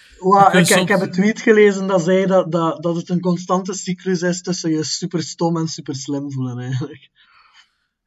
[0.52, 4.22] kunt ik, heb een tweet gelezen dat zei dat, dat, dat het een constante cyclus
[4.22, 7.10] is tussen je super stom en super slim voelen, eigenlijk.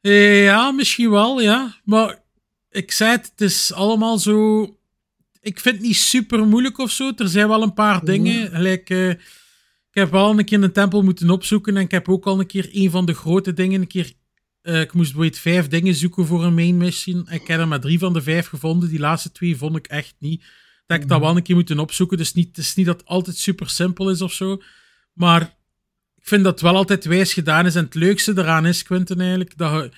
[0.01, 1.75] Ja, misschien wel, ja.
[1.83, 2.21] Maar
[2.69, 4.61] ik zei het, het is allemaal zo...
[5.41, 7.11] Ik vind het niet super moeilijk of zo.
[7.15, 8.49] Er zijn wel een paar dingen.
[8.51, 9.13] Gelijk, eh,
[9.91, 12.45] ik heb wel een keer een tempel moeten opzoeken en ik heb ook al een
[12.45, 14.13] keer een van de grote dingen een keer...
[14.61, 17.27] eh, ik moest bijvoorbeeld vijf dingen zoeken voor een main mission.
[17.29, 18.89] Ik heb er maar drie van de vijf gevonden.
[18.89, 20.43] Die laatste twee vond ik echt niet.
[20.85, 22.17] Dat ik dat wel een keer moeten opzoeken.
[22.17, 24.61] Dus niet, het is niet dat het altijd super simpel is of zo.
[25.13, 25.41] Maar
[26.15, 27.75] ik vind dat het wel altijd wijs gedaan is.
[27.75, 29.91] En het leukste eraan is, Quinten, eigenlijk, dat je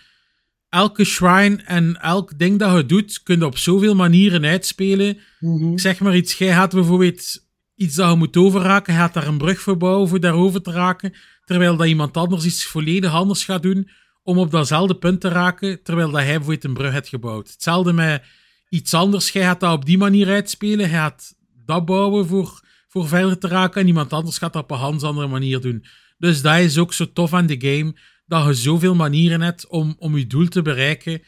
[0.69, 5.17] elke shrine en elk ding dat je doet, kun je op zoveel manieren uitspelen.
[5.39, 5.71] Mhm.
[5.71, 7.49] Ik zeg maar iets, jij gaat bijvoorbeeld
[7.81, 10.71] iets dat je moet overraken, hij gaat daar een brug voor bouwen voor daarover te
[10.71, 11.13] raken,
[11.45, 13.89] terwijl dat iemand anders iets volledig anders gaat doen
[14.23, 17.51] om op datzelfde punt te raken, terwijl dat hij bijvoorbeeld een brug heeft gebouwd.
[17.51, 18.23] Hetzelfde met
[18.69, 23.07] iets anders, jij gaat dat op die manier uitspelen, hij gaat dat bouwen voor, voor
[23.07, 25.85] verder te raken en iemand anders gaat dat op een andere manier doen.
[26.17, 29.95] Dus dat is ook zo tof aan de game, dat je zoveel manieren hebt om,
[29.97, 31.21] om je doel te bereiken.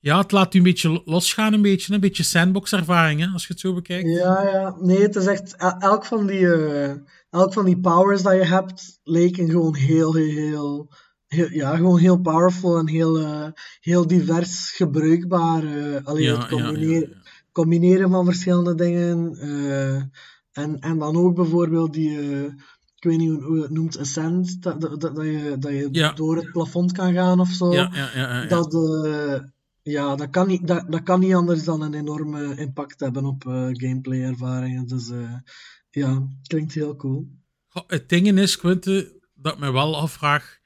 [0.00, 3.52] Ja, het laat u een beetje losgaan, een beetje, een beetje sandbox-ervaring, hè, als je
[3.52, 4.08] het zo bekijkt.
[4.08, 4.76] Ja, ja.
[4.80, 5.56] Nee, het is echt...
[5.56, 6.92] el- Elk van die, eh,
[7.30, 10.88] elk van die powers dat je hebt, lijken gewoon heel, heel, heel...
[11.26, 13.46] heel- ja, gewoon heel powerful en heel, eh,
[13.80, 15.64] heel divers gebruikbaar.
[15.64, 17.30] eh alleen Ja, het ja, combineren, ja.
[17.52, 19.36] combineren van verschillende dingen.
[20.52, 22.18] en, en dan ook bijvoorbeeld die...
[22.96, 26.12] ik weet niet hoe, het noemt, ascent, dat, dat, dat, je, dat je Ja.
[26.12, 27.72] door het plafond kan gaan of zo.
[27.72, 28.44] Ja, ja.
[28.46, 29.34] Dat, eh,
[29.82, 33.46] ja, dat, kan niet, dat, dat kan niet anders dan een enorme impact hebben op
[33.46, 34.86] eh, gameplay-ervaringen.
[34.86, 35.34] Dus eh,
[35.90, 37.28] ja, klinkt heel cool.
[37.86, 40.58] Het ding is, Quinte, dat ik me wel afvraag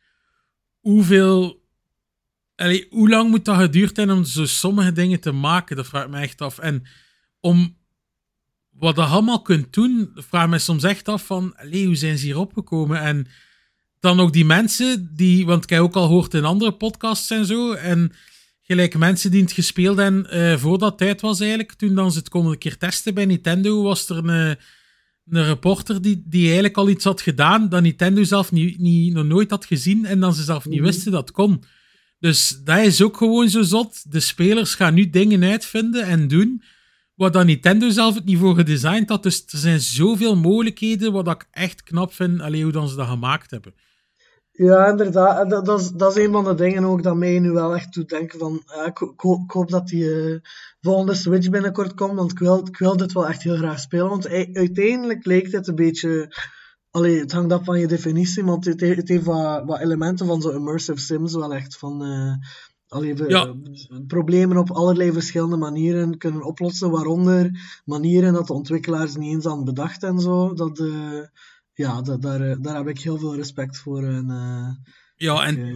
[0.80, 1.62] hoeveel.
[2.54, 5.76] Allee, hoe lang moet dat geduurd zijn om zo sommige dingen te maken?
[5.76, 6.58] Dat vraag ik me echt af.
[6.58, 6.86] En
[7.40, 7.76] om
[8.70, 12.18] wat dat allemaal kunt doen, vraag ik me soms echt af van, allee, hoe zijn
[12.18, 13.00] ze hier opgekomen?
[13.00, 13.26] En
[14.00, 17.72] dan ook die mensen die, want ik ook al gehoord in andere podcasts en zo,
[17.72, 18.12] en
[18.66, 22.28] gelijk mensen die het gespeeld hebben eh voordat tijd was eigenlijk, toen dan ze het
[22.28, 24.56] konden een keer testen bij Nintendo, was er een,
[25.28, 29.24] een reporter die, die eigenlijk al iets had gedaan dat Nintendo zelf niet, niet, nog
[29.24, 31.64] nooit had gezien en dan ze zelf niet wisten dat kon.
[32.18, 34.12] Dus dat is ook gewoon zo zot.
[34.12, 36.62] De spelers gaan nu dingen uitvinden en doen
[37.14, 39.22] waar dan Nintendo zelf het niet voor gedesigned had.
[39.22, 43.08] Dus er zijn zoveel mogelijkheden wat ik echt knap vind, alleen hoe dan ze dat
[43.08, 43.74] gemaakt hebben.
[44.56, 45.42] Ja, inderdaad.
[45.42, 47.74] En Dat, dat, is, dat is een van de dingen ook dat mij nu wel
[47.74, 48.62] echt doet denken van...
[48.66, 50.38] ja, ik, ik hoop, ik hoop dat die eh,
[50.80, 54.08] volgende Switch binnenkort komt, want ik wil, ik wil dit wel echt heel graag spelen.
[54.08, 56.34] Want uiteindelijk lijkt het een beetje...
[56.90, 60.26] Allee, het hangt af van je definitie, want het, he- het heeft wat, wat elementen
[60.26, 62.04] van zo'n immersive sims wel echt van...
[62.04, 62.32] eh,
[62.88, 63.54] allee, we- Ja.
[64.06, 67.50] problemen op allerlei verschillende manieren kunnen oplossen, waaronder
[67.84, 70.52] manieren dat de ontwikkelaars niet eens aan bedacht en zo.
[70.52, 71.20] Dat, eh,
[71.74, 74.04] ja, dat, daar, eh, daar heb ik heel veel respect voor.
[74.04, 75.74] En, eh, Ja, en eh,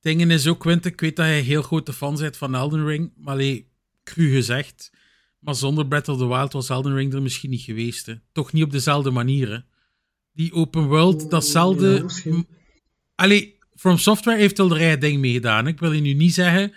[0.00, 3.12] dingen is ook, Quint, ik weet dat je heel grote fan bent van Elden Ring,
[3.16, 3.70] maar allee,
[4.04, 4.92] cru gezegd.
[5.38, 8.06] Maar zonder Breath of the Wild was Elden Ring er misschien niet geweest.
[8.06, 8.14] Hè.
[8.32, 9.50] Toch niet op dezelfde manier.
[9.50, 9.58] hè.
[10.32, 12.04] Die open world, datzelfde...
[12.24, 12.44] Ja,
[13.14, 15.64] Allee, From Software heeft al de ding mee gedaan.
[15.64, 15.70] hè.
[15.70, 16.72] Ik wil je nu niet zeggen,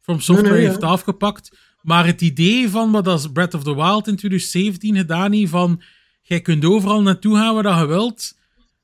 [0.00, 1.58] From Software nee, heeft het afgepakt.
[1.82, 5.82] Maar het idee van wat als Breath of the Wild in 2017 gedaan heeft, van
[6.30, 8.34] jij kunt overal naartoe gaan waar je wilt,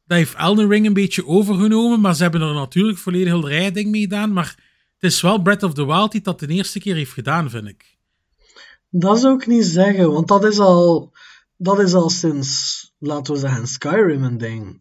[0.07, 3.51] dat heeft Elden Ring een beetje overgenomen, maar ze hebben er natuurlijk volledig heel de
[3.51, 4.33] eigen ding mee gedaan.
[4.33, 4.55] Maar
[4.99, 7.69] het is wel Breath of the Wild die dat de eerste keer heeft gedaan, vind
[7.69, 7.99] ik.
[8.91, 11.13] Dat zou ik niet zeggen, want dat is al,
[11.57, 14.81] dat is al sinds, laten we zeggen, Skyrim een ding.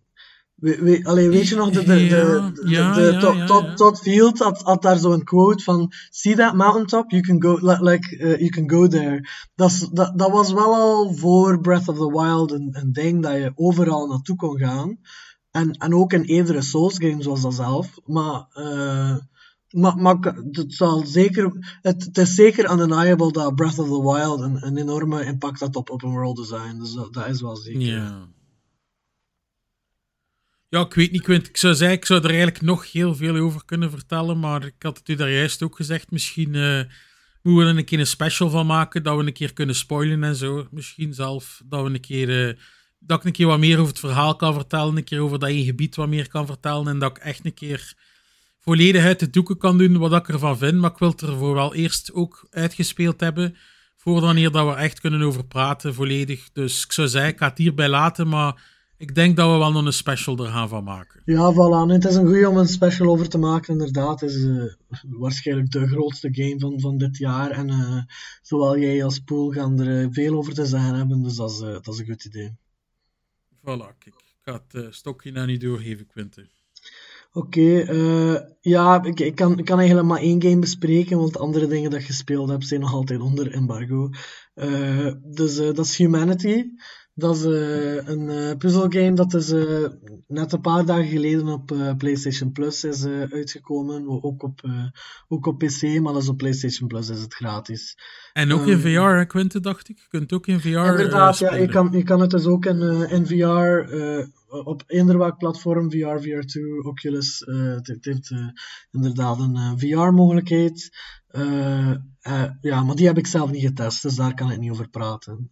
[0.66, 2.52] We, we, allee, weet je nog, de, de, de,
[2.94, 3.78] de, Todd- Todd-.
[3.78, 7.90] Todd Field had, had daar zo'n quote van, see that mountaintop, you can go, li-
[7.90, 9.30] like, uh, you can go there.
[9.56, 13.34] Dat, dat, dat was wel al voor Breath of the Wild een, een ding dat
[13.34, 14.98] je overal naartoe kon gaan.
[15.52, 18.00] En, en ook in eerdere Souls games was dat zelf.
[18.06, 19.16] Maar, uh,
[19.70, 20.18] maar, maar
[20.52, 24.78] het, zal zeker, het, het, is zeker undeniable dat Breath of the Wild een, een
[24.78, 26.78] enorme impact had op open world design.
[26.80, 27.82] Dus dat, dat is wel zeker.
[27.82, 28.34] Ja.
[30.76, 31.48] Ja, ik weet niet, Quint.
[31.48, 34.76] Ik zou zeggen, ik zou er eigenlijk nog heel veel over kunnen vertellen, maar ik
[34.80, 36.12] had het u daar juist ook gezegd.
[36.12, 36.82] Misschien uh,
[37.42, 40.24] moeten we er een keer een special van maken, dat we een keer kunnen spoilen
[40.24, 40.68] en zo.
[40.72, 42.48] Misschien zelf dat we een keer...
[42.48, 42.54] Uh,
[43.00, 45.50] dat ik een keer wat meer over het verhaal kan vertellen, een keer over dat
[45.50, 47.94] je gebied wat meer kan vertellen en dat ik echt een keer
[48.60, 50.80] volledig uit de doeken kan doen wat ik ervan vind.
[50.80, 53.56] Maar ik wil het ervoor wel eerst ook uitgespeeld hebben,
[53.98, 56.50] voor wanneer dat we echt kunnen over praten, volledig.
[56.54, 58.74] Dus ik zou zeggen, ik ga het hierbij laten, maar
[59.06, 61.22] ik denk dat we wel nog een special er gaan van maken.
[61.26, 61.92] Ja, voilà.
[61.92, 64.22] Het is een goede om een special over te maken, inderdaad.
[64.22, 67.52] Het is uh, waarschijnlijk de grootste game van, van dit jaar.
[67.52, 68.02] En uh,
[68.42, 71.60] zowel jij als Poel gaan er uh, veel over te zeggen hebben, dus dat is,
[71.60, 72.58] dat is een goed idee.
[73.60, 74.16] Voilà, kijk.
[74.16, 76.50] Ik ga het stokje nou niet doorgeven, Quinten.
[77.32, 81.40] Oké, okay, ja, ik, ik, kan, ik kan eigenlijk maar één game bespreken, want de
[81.40, 84.10] andere dingen dat je gespeeld hebt zijn nog altijd onder embargo.
[85.24, 86.64] dus dat is Humanity.
[87.18, 89.88] Dat is uh, een uh, puzzelgame dat is uh,
[90.28, 94.24] net een paar dagen geleden op PlayStation Plus is uitgekomen.
[94.24, 94.62] Ook op,
[95.28, 97.98] ook op PC, maar dat is op PlayStation Plus is het gratis.
[98.34, 99.98] En ook in VR, hè, Quinten, dacht ik?
[99.98, 103.10] Je kunt ook in VR Inderdaad, ja, je kan, je kan het dus ook in,
[103.10, 103.94] in VR,
[104.48, 107.44] op eender welk platform, VR, VR2, Oculus.
[107.46, 108.34] het, heeft
[108.92, 110.98] inderdaad een VR-mogelijkheid.
[112.62, 115.50] ja, maar die heb ik zelf niet getest, dus daar kan ik niet over praten.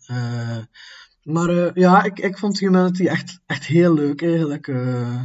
[1.24, 4.68] Maar uh, ja, ik, ik vond Humanity echt, echt heel leuk eigenlijk.
[4.68, 5.22] Uh,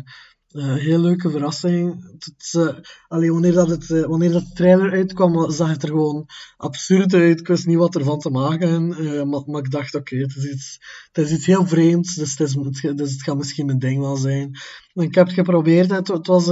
[0.74, 2.04] heel leuke verrassing.
[2.18, 2.68] Het,
[3.08, 6.26] wanneer, dat het, wanneer dat de trailer uitkwam, zag het er gewoon
[6.56, 7.40] absurd uit.
[7.40, 8.88] Ik wist niet wat ervan te maken.
[9.28, 10.78] Maar, maar, ik dacht, oké, het, is iets,
[11.12, 12.14] het is iets heel vreemds.
[12.14, 14.56] Dus het, is, gaat misschien mijn ding wel zijn.
[14.94, 15.90] En ik heb het geprobeerd.
[15.90, 16.46] Het, het was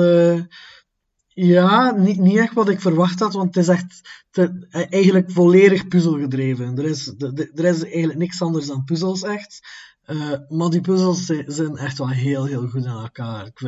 [1.38, 5.88] ja, niet, niet echt wat ik verwacht had, want het is echt te, eigenlijk volledig
[5.88, 6.78] puzzelgedreven.
[6.78, 7.14] Er is,
[7.54, 9.60] er is eigenlijk niks anders dan puzzels, echt.
[10.06, 13.46] Uh, maar die puzzels zijn echt wel heel, heel goed aan elkaar.
[13.46, 13.60] Ik,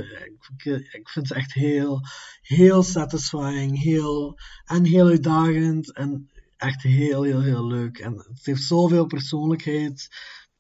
[0.57, 2.01] ik, ik, vind ze echt heel,
[2.43, 7.99] heel satisfying heel, en heel uitdagend en echt heel, heel, heel leuk.
[7.99, 10.09] En het heeft zoveel persoonlijkheid.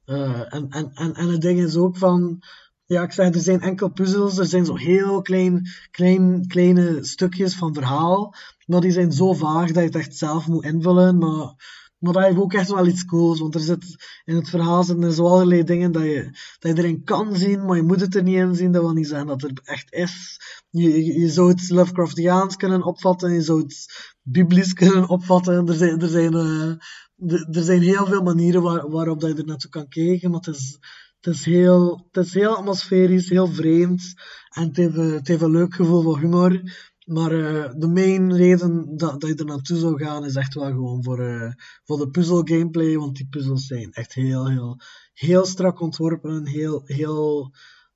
[0.06, 2.42] Uh, en, en, en, en het ding is ook van
[2.88, 7.54] ja, ik zeg, er zijn enkel puzzels, er zijn zo heel klein, klein, kleine stukjes
[7.54, 8.34] van verhaal,
[8.66, 11.54] maar die zijn zo vaag dat je het echt zelf moet invullen, maar,
[11.98, 15.04] maar dat heeft ook echt wel iets cools, want er zit, in het verhaal zitten
[15.04, 18.14] er zo allerlei dingen dat je, dat je erin kan zien, maar je moet het
[18.14, 20.40] er niet in zien, dat wil niet zeggen dat het echt is.
[20.70, 23.86] Je, je, zou het Lovecraftiaans kunnen opvatten, je zou het
[24.22, 29.20] biblisch kunnen opvatten, er zijn, er zijn, uh, er zijn heel veel manieren waar, waarop
[29.20, 30.78] dat je er naartoe kan kijken, maar het is
[31.20, 34.14] het is heel, het is heel atmosferisch, heel vreemd.
[34.48, 36.62] En het heeft, het heeft een leuk gevoel van humor.
[37.04, 40.66] Maar uh, de main reden dat, dat je er naartoe zou gaan is echt wel
[40.66, 41.52] gewoon voor, uh,
[41.84, 42.96] voor de puzzel gameplay.
[42.96, 44.80] Want die puzzels zijn echt heel, heel,
[45.12, 46.46] heel strak ontworpen.
[46.46, 47.54] Heel, heel,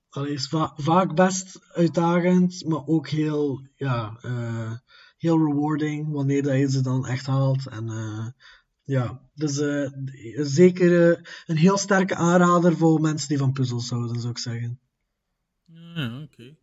[0.08, 4.18] allee, va vaak best uitdagend, maar ook heel, ja,
[5.16, 7.68] heel rewarding wanneer dat je ze dan echt haalt.
[7.68, 7.88] En
[8.84, 9.90] ja, dus uh,
[10.36, 11.16] zeker uh,
[11.46, 14.80] een heel sterke aanrader voor mensen die van puzzels houden, zou ik zeggen.
[15.64, 16.32] Ja, oké.
[16.32, 16.56] Okay.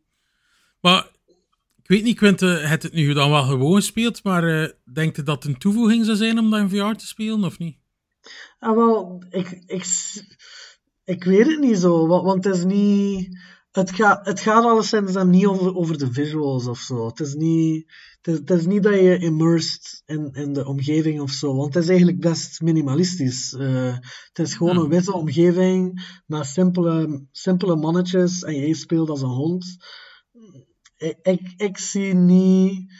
[0.81, 1.11] Maar
[1.81, 5.23] ik weet niet, Quinte, het het nu dan wel gewoon speelt, maar uh, denkt u
[5.23, 7.77] dat het een toevoeging zou zijn om dat in VR te spelen, of niet?
[8.59, 9.85] Ah, wel, ik, ik,
[11.03, 13.37] ik weet het niet zo, want het is niet...
[13.71, 17.07] Het gaat, het gaat alleszins dan niet over, over de visuals of zo.
[17.07, 17.91] Het is niet
[18.21, 21.89] het is, niet dat je immersed in, in de omgeving of zo, want het is
[21.89, 23.53] eigenlijk best minimalistisch.
[23.53, 23.97] Uh,
[24.27, 29.29] het is gewoon een witte omgeving met simpele, simpele mannetjes en jij speelt als een
[29.29, 29.77] hond.
[30.97, 32.93] Ik, ik, ik zie niet.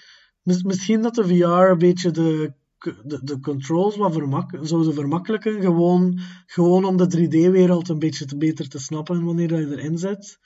[0.43, 2.53] Misschien dat de VR een beetje de,
[2.84, 8.38] de, de controls wat vermak zouden vermakkelijken, gewoon, gewoon om de 3D-wereld een beetje te
[8.38, 10.39] beter te snappen wanneer je erin zit.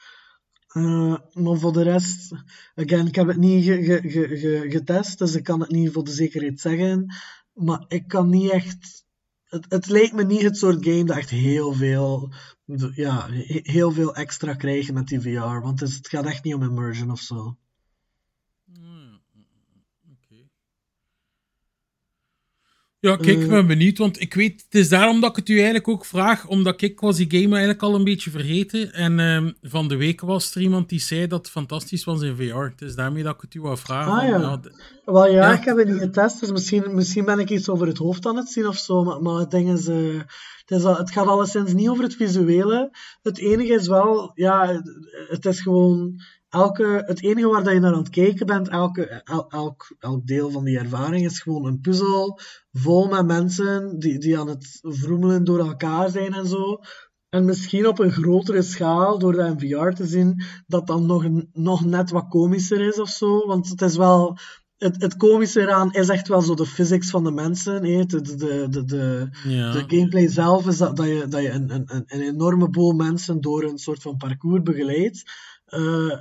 [0.74, 2.32] Uh, maar voor de rest,
[2.76, 6.04] again, ik heb het niet ge, ge, ge, getest, dus ik kan het niet voor
[6.04, 7.16] de zekerheid zeggen.
[7.54, 9.06] Maar ik kan niet echt.
[9.44, 12.34] Het, het lijkt me niet het soort game dat echt heel veel,
[12.96, 15.60] ja, heel veel extra krijgt met die VR.
[15.62, 17.58] Want het, het gaat echt niet om immersion of zo.
[23.10, 23.48] Ja, kijk, ik Eh.
[23.50, 26.48] ben benieuwd, want ik weet, het is daarom dat ik het u eigenlijk ook vraag,
[26.48, 28.94] omdat ik was die game eigenlijk al een beetje vergeten.
[28.94, 32.36] En ehm, van de week was er iemand die zei dat het fantastisch was in
[32.36, 32.56] VR.
[32.58, 34.12] Het is daarmee dat ik het u wou vragen.
[34.12, 34.60] Ah, ja.
[35.06, 35.58] Wel ja, Ja.
[35.58, 38.38] ik heb het niet getest, dus misschien, misschien ben ik iets over het hoofd aan
[38.38, 39.04] het zien of zo.
[39.04, 40.18] Maar, maar het ding is, eh,
[40.66, 42.92] het, is al- het gaat alleszins niet over het visuele.
[43.22, 44.92] Het enige is wel, ja, het,
[45.30, 46.22] het is gewoon
[46.54, 50.28] elke, het enige waar dat je naar aan het kijken bent, elke, el- elk, elk
[50.28, 52.40] deel van die ervaring is gewoon een puzzel
[52.72, 56.80] vol met mensen die, die aan het vroemelen door elkaar zijn en zo.
[57.30, 61.26] En misschien op een grotere schaal, door dat in VR te zien, dat dan nog,
[61.54, 63.48] nog net wat komischer is of zo.
[63.48, 64.38] Want het is wel...
[64.78, 67.86] Het, het komische eraan is echt wel zo de physics van de mensen.
[67.86, 68.06] hè.
[68.06, 69.72] De, de, de, de, de, ja.
[69.72, 72.92] de gameplay zelf is dat, dat je, dat je een, een, een een enorme boel
[72.92, 75.24] mensen door een soort van parcours begeleidt.
[75.66, 76.12] Eh,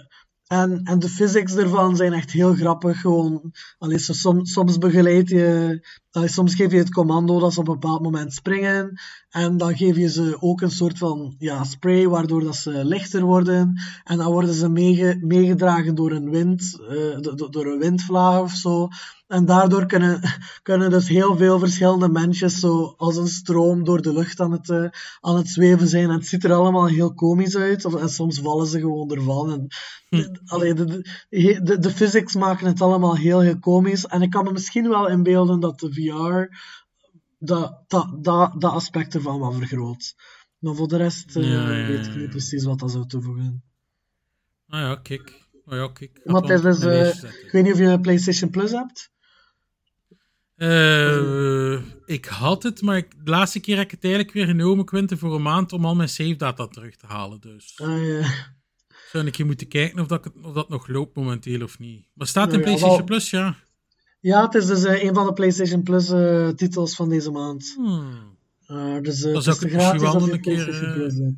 [0.53, 3.01] en, en de physics ervan zijn echt heel grappig.
[3.01, 5.81] Gewoon, allee, soms, soms begeleid je,
[6.13, 9.01] allee, soms geef je het commando dat ze op een bepaald moment springen.
[9.31, 13.23] En dan geef je ze ook een soort van ja, spray, waardoor dat ze lichter
[13.23, 13.81] worden.
[14.05, 18.41] En dan worden ze meege, meegedragen door een wind, eh, do- do- door een windvlaag
[18.41, 18.89] of zo.
[19.27, 20.21] En daardoor kunnen,
[20.63, 24.71] kunnen dus heel veel verschillende mensen zo als een stroom door de lucht aan het,
[24.71, 24.85] eh,
[25.21, 26.05] aan het zweven zijn.
[26.05, 27.85] En het ziet er allemaal heel komisch uit.
[27.85, 29.53] Of, en soms vallen ze gewoon ervan.
[29.53, 29.67] En,
[30.47, 34.07] allee, de, de, de, de physics maken het allemaal heel, heel komisch.
[34.07, 36.55] En ik kan me misschien wel inbeelden dat de VR
[37.39, 40.15] dat, dat, dat, dat aspect ervan wat vergroot.
[40.59, 43.63] Maar voor de rest eh, Ja, ja, weet ik niet precies wat dat zou toevoegen.
[44.69, 45.49] Ah ja, kijk.
[45.65, 46.21] Ah ja, kijk.
[46.25, 49.11] Want het is dus, eh, ik weet niet of je een PlayStation Plus hebt.
[50.57, 54.85] Eh, ik had het, maar ik, de laatste keer heb ik het eigenlijk weer genomen,
[54.85, 57.41] Quinten, voor een maand om al mijn save data terug te halen.
[57.41, 58.29] Dus Ah,
[59.11, 62.07] zou ik je moeten kijken of dat, of dat nog loopt momenteel of niet.
[62.15, 63.07] Maar staat in ja, PlayStation wel.
[63.07, 63.57] Plus, ja.
[64.23, 67.73] Ja, het is dus eh, een van de PlayStation Plus eh, titels van deze maand.
[67.77, 68.37] Hmm.
[68.67, 71.35] Eh, dus Dan het zou is ik misschien wel een keer.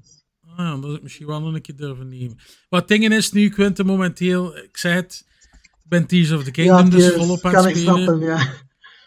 [0.56, 2.38] Ah, dat ik misschien wel een keer durven nemen.
[2.68, 6.76] Wat dingen is nu, Quinten, momenteel, ik zei het, ik ben Tears of the Kingdom
[6.84, 8.02] Ja, dus volop aan het ik spelen.
[8.02, 8.48] snappen, ja.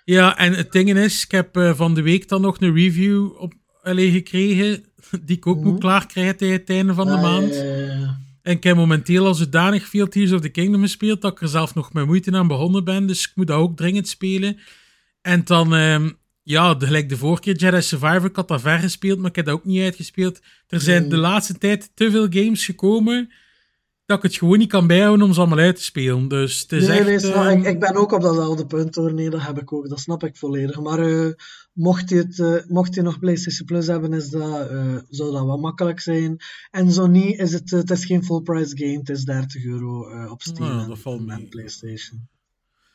[0.05, 3.53] Ja, en het ding is, ik heb van de week dan nog een review op
[3.83, 4.83] gekregen,
[5.25, 5.67] die ik ook Mhm.
[5.67, 7.55] moet klaarkrijgen tegen het einde van de Ah, maand.
[7.55, 8.17] ja.
[8.47, 11.47] En ik heb momenteel al zodanig veel Tears of the Kingdom gespeeld, dat ik er
[11.47, 14.59] zelf nog met moeite aan begonnen ben, dus ik moet dat ook dringend spelen.
[15.21, 16.09] En dan, ehm,
[16.43, 19.35] ja, de- gelijk de vorige keer Jedi Survivor, ik had dat ver gespeeld, maar ik
[19.35, 20.41] heb dat ook niet uitgespeeld.
[20.67, 23.31] Er zijn de laatste tijd te veel games gekomen,
[24.07, 26.27] dat ik het gewoon niet kan bijhouden om ze allemaal uit te spelen.
[26.27, 27.07] Dus het is Nee, echt...
[27.07, 29.13] nee, snap- ehm, ik, ik ben ook op datzelfde punt hoor.
[29.13, 29.89] Nee, dat heb ik ook.
[29.89, 30.79] Dat snap ik volledig.
[30.79, 31.31] Maar eh,
[31.73, 35.45] mocht, je het, eh, mocht je nog PlayStation Plus hebben, is dat, eh, zou dat
[35.45, 36.37] wel makkelijk zijn.
[36.71, 38.97] En zo niet, is het, het is geen full price game.
[38.97, 41.47] Het is 30 euro op Steam Nou, dat valt en, mee.
[41.47, 42.27] PlayStation.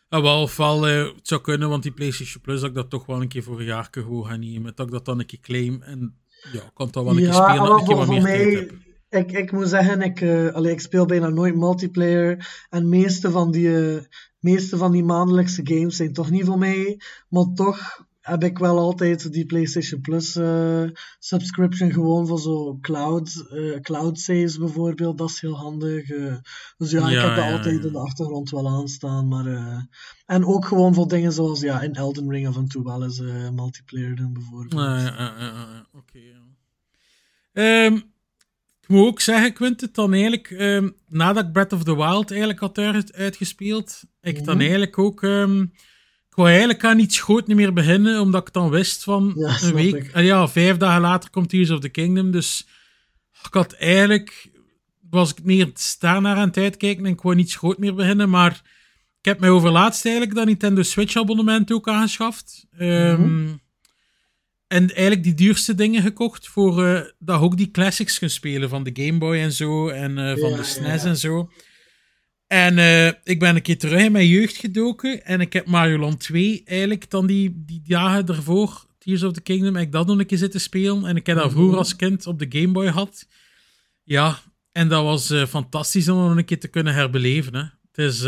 [0.08, 3.20] Ah, wel, ofwel, het zou kunnen, want die PlayStation Plus, dat ik dat toch wel
[3.20, 4.72] een keer voor een jaar gewoon ga nemen.
[4.74, 6.14] Dat ik dat dan een keer claim en
[6.52, 8.72] ja, kan dan wel een keer spelen, dat een keer wat meer tijd.
[9.12, 12.64] Ik, ik moet zeggen, ik, allee, ik speel bijna nooit multiplayer.
[12.70, 14.02] En meeste van, die, eh,
[14.38, 17.00] meeste van die maandelijkse games zijn toch niet voor mij.
[17.28, 20.84] Maar toch heb ik wel altijd die PlayStation Plus eh,
[21.18, 25.18] subscription gewoon voor zo cloud, eh, cloud saves bijvoorbeeld.
[25.18, 26.06] Dat is heel handig.
[26.76, 27.86] dus ja, ik heb dat ja, altijd ja.
[27.86, 29.28] in de achtergrond wel aanstaan.
[29.28, 29.82] Maar, eh,
[30.26, 33.20] en ook gewoon voor dingen zoals ja, in Elden Ring af en toe wel eens
[33.20, 34.82] eh, multiplayer doen bijvoorbeeld.
[34.82, 36.18] Ah, ja, ja, ja, ja, oké.
[36.18, 36.40] ja.
[37.52, 38.04] Ehm, ik
[38.92, 42.78] moet ook zeggen, Quinten, dan eigenlijk, ehm, nadat ik Breath of the Wild eigenlijk had
[42.78, 44.60] uit- uitgespeeld, ik dan Mhm.
[44.60, 45.60] eigenlijk ook, ehm,
[46.28, 49.62] ik wou eigenlijk aan iets groot niet meer beginnen, omdat ik dan wist van Ja,
[49.62, 52.66] een week, ah ja, vijf dagen later komt Tears of the Kingdom, dus
[53.46, 54.50] ik had eigenlijk,
[55.10, 58.52] was ik meer daarnaar aan het uitkijken en ik wou niets groot meer beginnen, maar
[59.18, 62.66] ik heb mij overlaatst eigenlijk dat Nintendo Switch abonnement ook aangeschaft.
[62.78, 63.48] Ehm,
[64.72, 68.68] En eigenlijk die duurste dingen gekocht voor eh, dat je ook die classics kunt spelen
[68.68, 71.08] van de Game Boy en zo en eh, van Ja, de SNES ja.
[71.08, 71.50] en zo.
[72.46, 75.98] En eh, ik ben een keer terug in mijn jeugd gedoken en ik heb Mario
[75.98, 80.06] Land 2 eigenlijk dan die, die dagen ervoor, Tears of the Kingdom, heb ik dat
[80.06, 81.04] nog een keer zitten spelen.
[81.06, 81.54] En ik heb dat Mhm.
[81.54, 83.28] vroeger als kind op de Game Boy had.
[84.02, 84.38] Ja,
[84.72, 87.54] en dat was fantastisch om nog een keer te kunnen herbeleven.
[87.54, 87.62] Hè.
[87.92, 88.18] Het is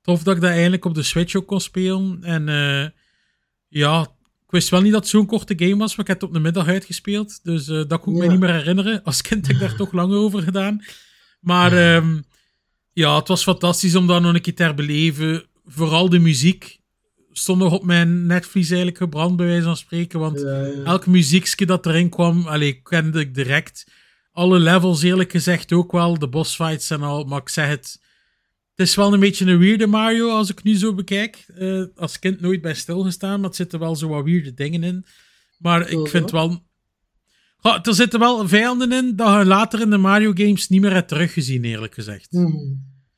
[0.00, 2.18] tof dat ik dat eigenlijk op de Switch ook kon spelen.
[2.22, 2.44] En
[3.68, 4.08] ja,
[4.52, 6.40] wist wel niet dat het zo'n korte game was, maar ik heb het op de
[6.40, 7.40] middag uitgespeeld.
[7.42, 8.30] Dus eh, dat kon ik me Ja.
[8.30, 9.02] niet meer herinneren.
[9.04, 10.84] Als kind heb ik daar toch langer over gedaan.
[11.40, 12.20] Maar ehm,
[12.92, 15.44] ja, het was fantastisch om dat nog een keer te herbeleven.
[15.66, 16.80] Vooral de muziek
[17.32, 20.20] stond nog op mijn netvlies eigenlijk gebrand, bij wijze van spreken.
[20.20, 20.82] Want Ja, ja.
[20.84, 23.86] elk muziekje dat erin kwam, allee, kende ik direct.
[24.32, 27.24] Alle levels eerlijk gezegd ook wel, de bossfights en al.
[27.24, 28.01] Maar ik zeg het,
[28.74, 31.44] Het is wel een beetje een weirde Mario als ik nu zo bekijk.
[31.54, 35.04] Eh, als kind nooit bij stilgestaan, maar er zitten wel zo wat weirde dingen in.
[35.58, 36.62] Maar ik vind wel...
[37.82, 41.08] Er zitten wel vijanden in dat je later in de Mario games niet meer hebt
[41.08, 42.32] teruggezien, eerlijk gezegd.
[42.32, 42.74] Mhm.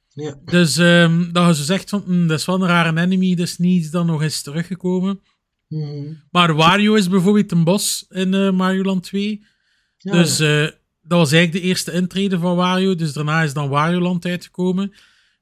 [0.09, 0.40] Ja.
[0.44, 3.46] Dus ehm, dat je zo zegt van, hm, dat is wel een rare enemy, dat
[3.46, 5.20] is niet iets dat nog is teruggekomen.
[5.68, 6.12] Mhm.
[6.30, 9.44] Maar Wario is bijvoorbeeld een bos in eh, Mario Land 2.
[9.98, 10.62] Ja, dus eh,
[11.02, 12.94] dat was eigenlijk de eerste intrede van Wario.
[12.94, 14.92] Dus daarna is dan Wario Land uitgekomen.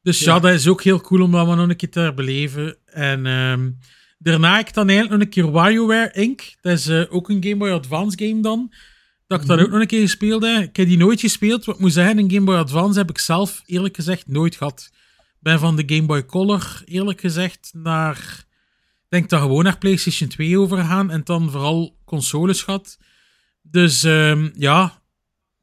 [0.02, 0.40] Dus ja, Ja.
[0.40, 2.76] dat is ook heel cool om dat maar nog een keer te herbeleven.
[2.86, 3.70] En ehm,
[4.18, 6.54] daarna heb ik dan eigenlijk nog een keer WarioWare Inc.
[6.60, 8.72] Dat is eh, ook een Game Boy Advance game dan.
[9.26, 9.66] Dat ik dat Mhm.
[9.66, 10.62] ook nog een keer gespeeld heb.
[10.62, 11.64] Ik heb die nooit gespeeld.
[11.64, 14.88] Wat ik moet zeggen, een Game Boy Advance heb ik zelf eerlijk gezegd nooit gehad.
[14.92, 18.16] Ik ben van de Game Boy Color eerlijk gezegd naar...
[19.02, 22.98] Ik denk dat gewoon naar PlayStation 2 overgaan en dan vooral consoles gehad.
[23.62, 25.01] Dus ehm, ja,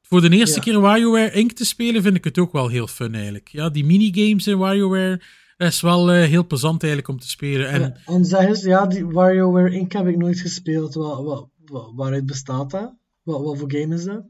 [0.10, 0.62] voor de eerste Ja.
[0.62, 1.52] keer WarioWare Inc.
[1.52, 3.48] te spelen vind ik het ook wel heel fun eigenlijk.
[3.52, 5.22] Ja, die minigames in WarioWare
[5.58, 7.70] dat is wel eh, heel plezant eigenlijk om te spelen.
[7.70, 9.92] En Ja, en zeg eens, ja, die WarioWare Inc.
[9.92, 10.94] heb ik nooit gespeeld.
[10.94, 12.94] Wat, wat, wat, waaruit bestaat dat?
[13.24, 14.24] Wat, wat voor game is dat?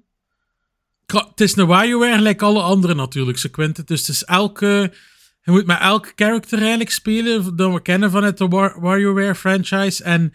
[1.29, 3.85] Het is een WarioWare gelijk alle andere natuurlijk, ze Quinten.
[3.85, 4.93] Dus het is elke...
[5.41, 10.03] Je moet met elke character eigenlijk spelen dat we kennen vanuit de War- WarioWare franchise.
[10.03, 10.33] En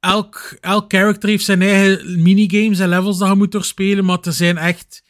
[0.00, 4.04] elk, elk character heeft zijn eigen minigames en levels dat je moet doorspelen.
[4.04, 5.02] Maar er zijn echt...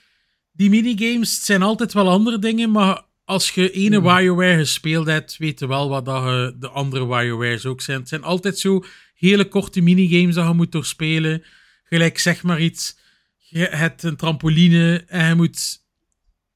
[0.53, 5.37] Die minigames het zijn altijd wel andere dingen, maar als je ene WarioWare gespeeld hebt,
[5.37, 7.99] weet je wel wat dat je de andere WarioWares ook zijn.
[7.99, 8.85] Het zijn altijd zo
[9.15, 11.43] hele korte minigames dat je moet doorspelen.
[11.85, 12.99] Gelijk zeg maar iets
[13.51, 15.83] je hebt een trampoline en je moet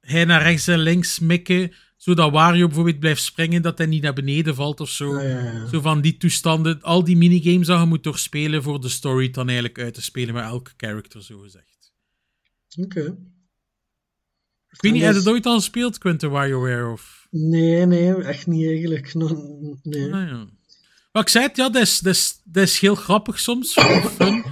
[0.00, 1.72] hij naar rechts en links mikken,
[2.04, 5.16] zodat Wario bijvoorbeeld blijft springen, dat hij niet naar beneden valt of zo.
[5.16, 5.66] Ah, ja, ja.
[5.68, 9.46] Zo van die toestanden, al die minigames dat je moet doorspelen voor de story dan
[9.46, 11.92] eigenlijk uit te spelen met elke character, zo gezegd.
[12.76, 13.00] Oké.
[14.70, 16.92] Ik weet niet, heb je het ooit al gespeeld, Quentin WarioWare?
[16.92, 17.26] Of...
[17.30, 19.14] Nee, nee, echt niet eigenlijk.
[19.14, 19.32] Nog-
[19.82, 20.12] nee.
[20.14, 20.46] Ah, ja.
[21.12, 23.72] Maar ik zei het, ja, dat is, dat is, dat is heel grappig soms.
[24.16, 24.44] Fun.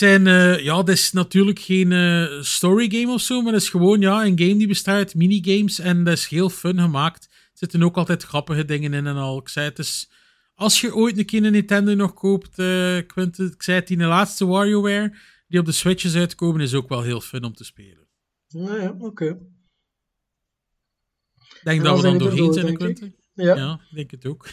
[0.00, 3.60] Het zijn, eh, ja, dat is natuurlijk geen eh story game of zo, maar dat
[3.60, 7.24] is gewoon ja, een game die bestaat uit minigames en dat is heel fun gemaakt.
[7.24, 9.38] Er zitten ook altijd grappige dingen in en al.
[9.38, 10.10] Ik zei het, dus
[10.54, 13.12] als je ooit een keer een Nintendo nog koopt, eh ik
[13.58, 15.14] zei het, die laatste WarioWare,
[15.48, 18.08] die op de Switch is uitkomen, is ook wel heel fun om te spelen.
[18.48, 19.26] Nou ja, oké.
[21.36, 23.12] Ik denk En dat we dan doorheen door, zijn, ik.
[23.34, 23.56] Ja.
[23.56, 24.48] Ja, ik denk het ook.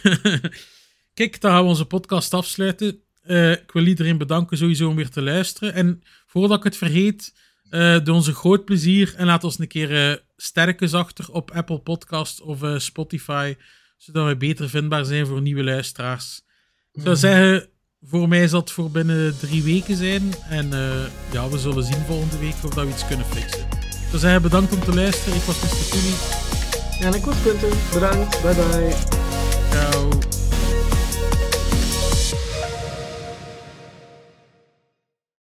[1.14, 3.02] Kijk, dan gaan we onze podcast afsluiten.
[3.28, 5.74] Eh, ik wil iedereen bedanken sowieso om weer te luisteren.
[5.74, 7.34] En voordat ik het vergeet,
[7.70, 11.52] eh doe ons een groot plezier en laat ons een keer eh sterkens achter op
[11.52, 13.56] Apple Podcast of Spotify,
[13.98, 16.42] zodat we beter vindbaar zijn voor nieuwe luisteraars.
[16.92, 17.70] Ik zou zeggen,
[18.02, 20.34] voor mij zal het voor binnen drie weken zijn.
[20.50, 20.70] En
[21.32, 23.68] ja, we zullen zien volgende week of dat we iets kunnen fixen.
[24.08, 25.36] Ik zou zeggen, bedankt om te luisteren.
[25.36, 25.90] Ik was Mr.
[25.90, 26.16] Koenie.
[27.00, 27.80] En ik was Quentin.
[27.94, 28.42] Bedankt.
[28.42, 28.96] Bye bye.
[29.72, 30.37] Ciao.